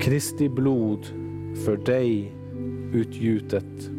[0.00, 1.23] Kristi blod
[1.54, 2.32] för dig
[2.92, 3.90] utgjutet.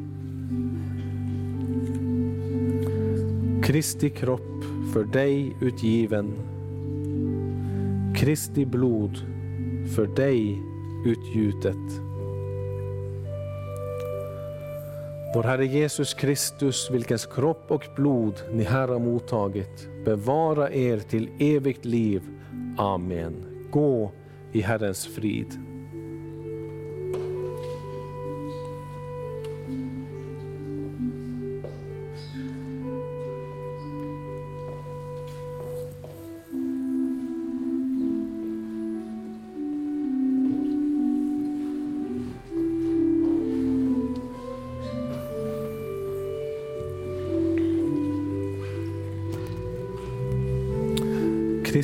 [3.64, 4.64] Kristi kropp
[4.94, 6.34] för dig utgiven,
[8.16, 9.18] Kristi blod
[9.96, 10.62] för dig
[11.06, 12.02] utgjutet.
[15.36, 21.30] Vår Herre Jesus Kristus, vilkens kropp och blod ni här har mottagit, bevara er till
[21.40, 22.22] evigt liv.
[22.78, 23.34] Amen.
[23.72, 24.12] Gå
[24.52, 25.65] i Herrens frid.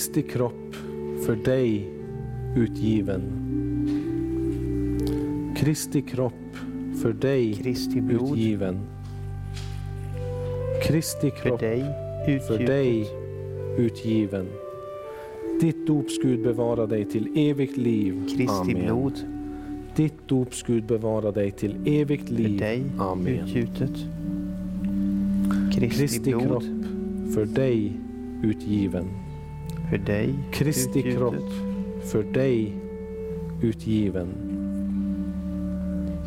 [0.02, 0.76] Kristi kropp
[1.26, 1.90] för dig
[2.56, 3.22] utgiven.
[5.57, 6.56] Kristi kropp
[7.02, 8.80] för dig Kristi blod utgiven.
[10.84, 11.86] Kristi för kropp dig
[12.48, 13.07] för dig
[13.78, 14.48] utgiven.
[15.61, 18.28] Ditt dopsgud bevara dig till evigt liv.
[18.30, 18.86] Kristi Amen.
[18.86, 19.14] blod
[19.95, 22.60] Ditt dopsgud bevara dig till evigt för liv.
[22.60, 23.28] dig Amen.
[23.28, 23.95] utgjutet.
[25.73, 26.64] Kristi Kristi blod kropp
[27.34, 27.94] för dig
[28.44, 29.06] utgiven.
[29.92, 31.18] För dig Kristi utgjutet.
[31.18, 31.52] kropp
[32.04, 32.74] för dig
[33.62, 34.28] utgiven.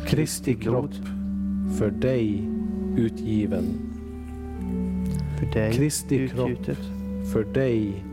[0.07, 0.93] Kristi kropp
[1.79, 2.49] för dig
[2.97, 3.63] utgiven.
[5.39, 6.79] för dig Kristi kropp utgjutet.
[7.33, 8.03] för dig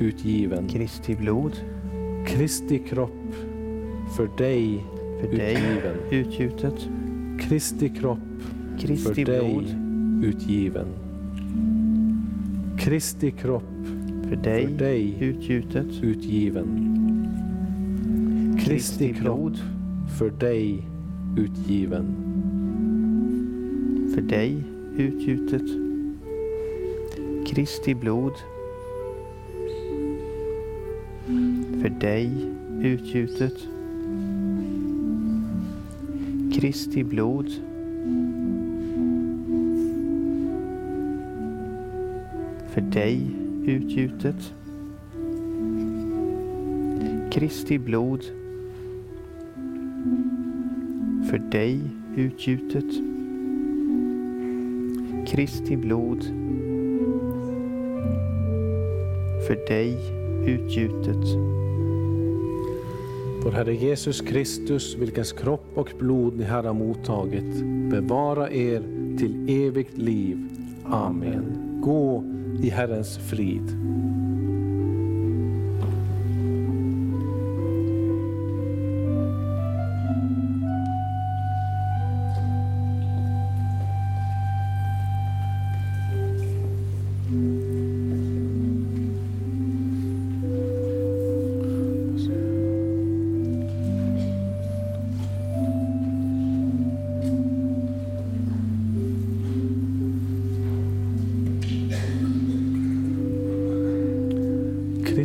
[0.00, 0.68] utgiven.
[0.68, 1.52] Kristi blod
[2.26, 3.34] Kristi kropp
[4.16, 4.84] för dig
[5.20, 5.96] för dig utgiven.
[6.10, 6.88] utgjutet.
[7.40, 8.18] Kristi kropp
[8.78, 9.64] för Kristi dig blod
[10.24, 10.86] utgiven.
[12.78, 13.73] Kristi kropp
[14.34, 15.86] för för dig dig utgjutet.
[16.02, 16.90] utgiven.
[18.60, 19.58] Kristi blod
[20.18, 20.82] för dig
[21.36, 22.16] utgiven.
[24.14, 24.62] för dig
[24.96, 25.62] utgjutet.
[27.46, 28.32] Kristi blod
[31.82, 32.30] för dig
[32.82, 33.68] utgjutet.
[36.52, 37.50] Kristi blod
[42.74, 44.54] för dig utgjutet.
[47.32, 48.24] Kristi blod
[51.30, 51.80] för dig
[52.16, 52.84] utgjutet.
[55.26, 56.24] Kristi blod
[59.46, 59.96] för dig
[60.46, 61.54] utgjutet.
[63.44, 68.82] Vår Herre Jesus Kristus, vilkens kropp och blod ni här har mottagit, bevara er
[69.18, 70.38] till evigt liv.
[70.84, 71.80] Amen.
[71.82, 72.33] Gå
[72.64, 73.76] i Herrens frid.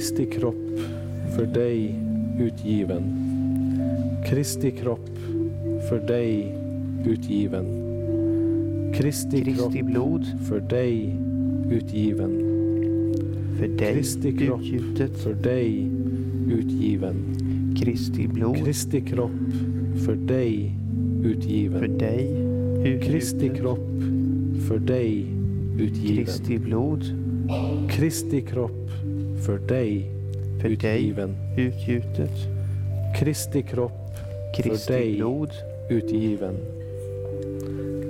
[0.10, 0.80] Kristi kropp
[1.36, 1.96] för dig
[2.40, 3.04] utgiven.
[4.30, 5.10] Kristi kropp
[5.90, 6.56] för dig
[7.06, 7.66] utgiven.
[8.96, 11.16] Kristi Kristi blod för dig
[11.72, 12.32] utgiven.
[13.60, 15.18] för dig Kristi kropp utgjutet.
[15.18, 15.92] för dig
[16.52, 17.16] utgiven.
[17.78, 19.32] Kristi blod Kristi kropp
[20.06, 20.76] för dig
[21.22, 21.98] för utgiven.
[21.98, 22.28] dig
[23.04, 23.62] Kristi utgjutet.
[23.62, 23.90] kropp
[24.68, 25.26] för dig
[25.80, 26.26] utgiven.
[26.26, 27.04] Kristi blod
[27.90, 28.90] Kristi kropp
[29.46, 30.06] för dig
[30.62, 31.36] för dig utgiven.
[31.58, 32.32] utgjutet.
[33.20, 33.92] Kristi kropp
[34.56, 35.50] för Kristi dig blod
[35.90, 36.56] utgiven.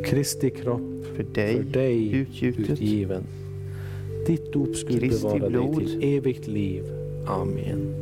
[0.05, 0.81] Kristi kropp
[1.15, 2.69] för dig, för dig utgjutet.
[2.69, 3.23] utgiven.
[4.27, 5.75] Ditt dopskudd Kristi bevara dig blod.
[5.77, 6.83] till evigt liv.
[7.27, 7.93] Amen.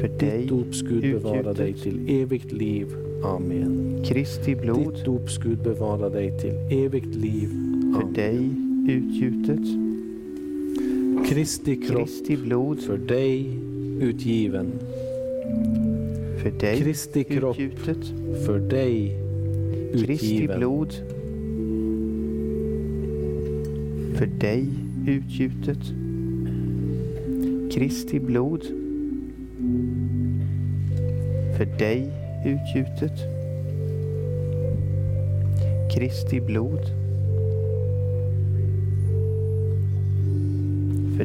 [0.00, 1.56] för dig, Ditt dopskudd bevara utgjutet.
[1.56, 2.86] dig till evigt liv.
[3.24, 4.02] Amen.
[4.04, 7.48] Kristi blod, Ditt dopskudd bevara dig till evigt liv.
[7.94, 8.12] för Amen.
[8.12, 8.50] dig,
[8.96, 9.81] utgjutet.
[11.32, 13.58] Kristi kropp Kristi blod, för dig
[14.00, 14.72] utgiven.
[16.42, 18.06] för dig, Kristi kropp utgjutet.
[18.46, 19.16] för dig
[19.92, 20.58] Kristi utgiven.
[20.58, 20.92] blod,
[24.18, 24.68] för dig,
[25.06, 25.78] utgjutet.
[27.72, 28.62] Kristi blod,
[31.56, 32.10] för dig,
[32.46, 33.18] utgjutet.
[35.94, 37.01] Kristi blod,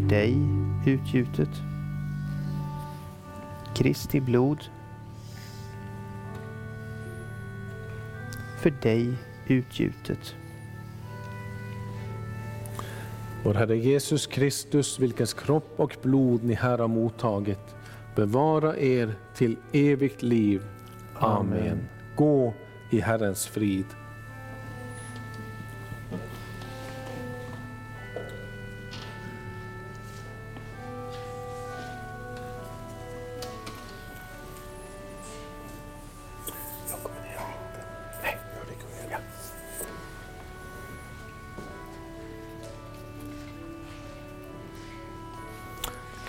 [0.09, 0.37] dig,
[0.85, 1.49] utgjutet.
[3.75, 4.63] Kristi blod,
[8.61, 9.13] för dig,
[9.47, 10.35] utgjutet.
[13.43, 17.75] Vår Herre Jesus Kristus, vilkens kropp och blod ni här har mottagit,
[18.15, 20.61] bevara er till evigt liv.
[21.15, 21.59] Amen.
[21.59, 21.87] Amen.
[22.15, 22.53] Gå
[22.89, 23.85] i Herrens frid.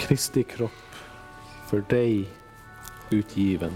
[0.09, 0.95] Kristi kropp
[1.67, 2.29] för dig
[3.11, 3.73] utgiven.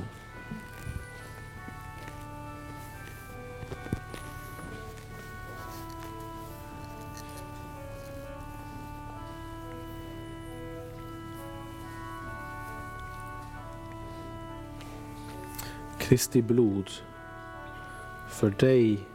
[15.99, 16.91] Kristi blod
[18.29, 19.09] för dig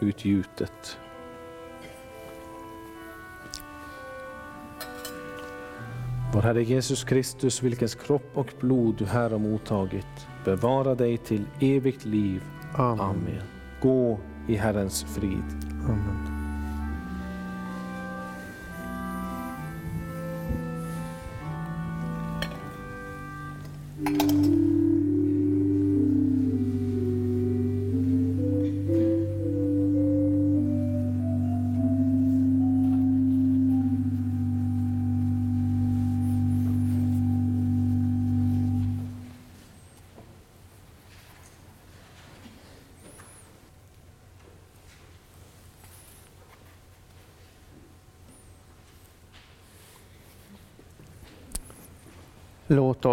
[0.00, 0.98] utgjutet.
[6.42, 11.44] Vår Herre Jesus Kristus, vilkens kropp och blod du här har mottagit, bevara dig till
[11.60, 12.42] evigt liv.
[12.74, 13.00] Amen.
[13.00, 13.42] Amen.
[13.82, 15.44] Gå i Herrens frid.
[15.84, 16.31] Amen.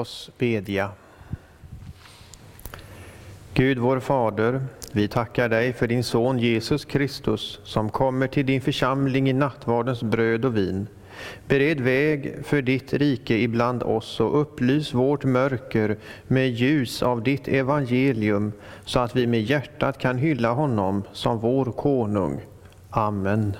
[0.10, 0.92] Oss bedja.
[3.54, 4.62] Gud vår Fader,
[4.92, 10.04] vi tackar dig för din son Jesus Kristus som kommer till din församling i nattvardens
[10.04, 10.88] bröd och vin.
[11.48, 17.48] Bered väg för ditt rike ibland oss och upplys vårt mörker med ljus av ditt
[17.48, 18.52] evangelium
[18.86, 22.42] så att vi med hjärtat kan hylla honom som vår konung.
[22.90, 23.54] Amen.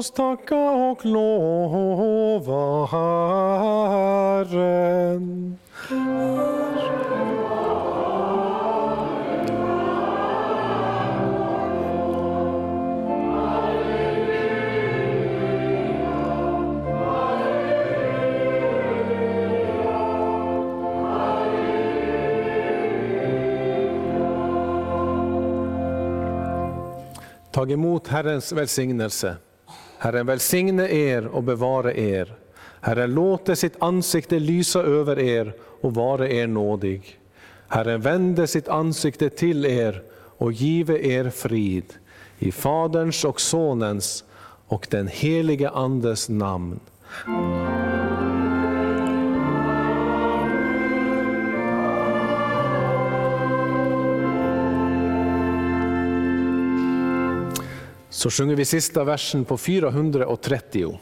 [0.00, 4.50] Oss tacka och lova Herren.
[27.52, 29.36] Tag emot Herrens välsignelse.
[30.02, 32.34] Herren välsigne er och bevare er.
[32.80, 37.18] Herren låter sitt ansikte lysa över er och vare er nådig.
[37.68, 41.84] Herren vände sitt ansikte till er och give er frid.
[42.38, 44.24] I Faderns och Sonens
[44.66, 46.80] och den helige Andes namn.
[58.20, 60.98] Så sjunger vi sista versen på 430.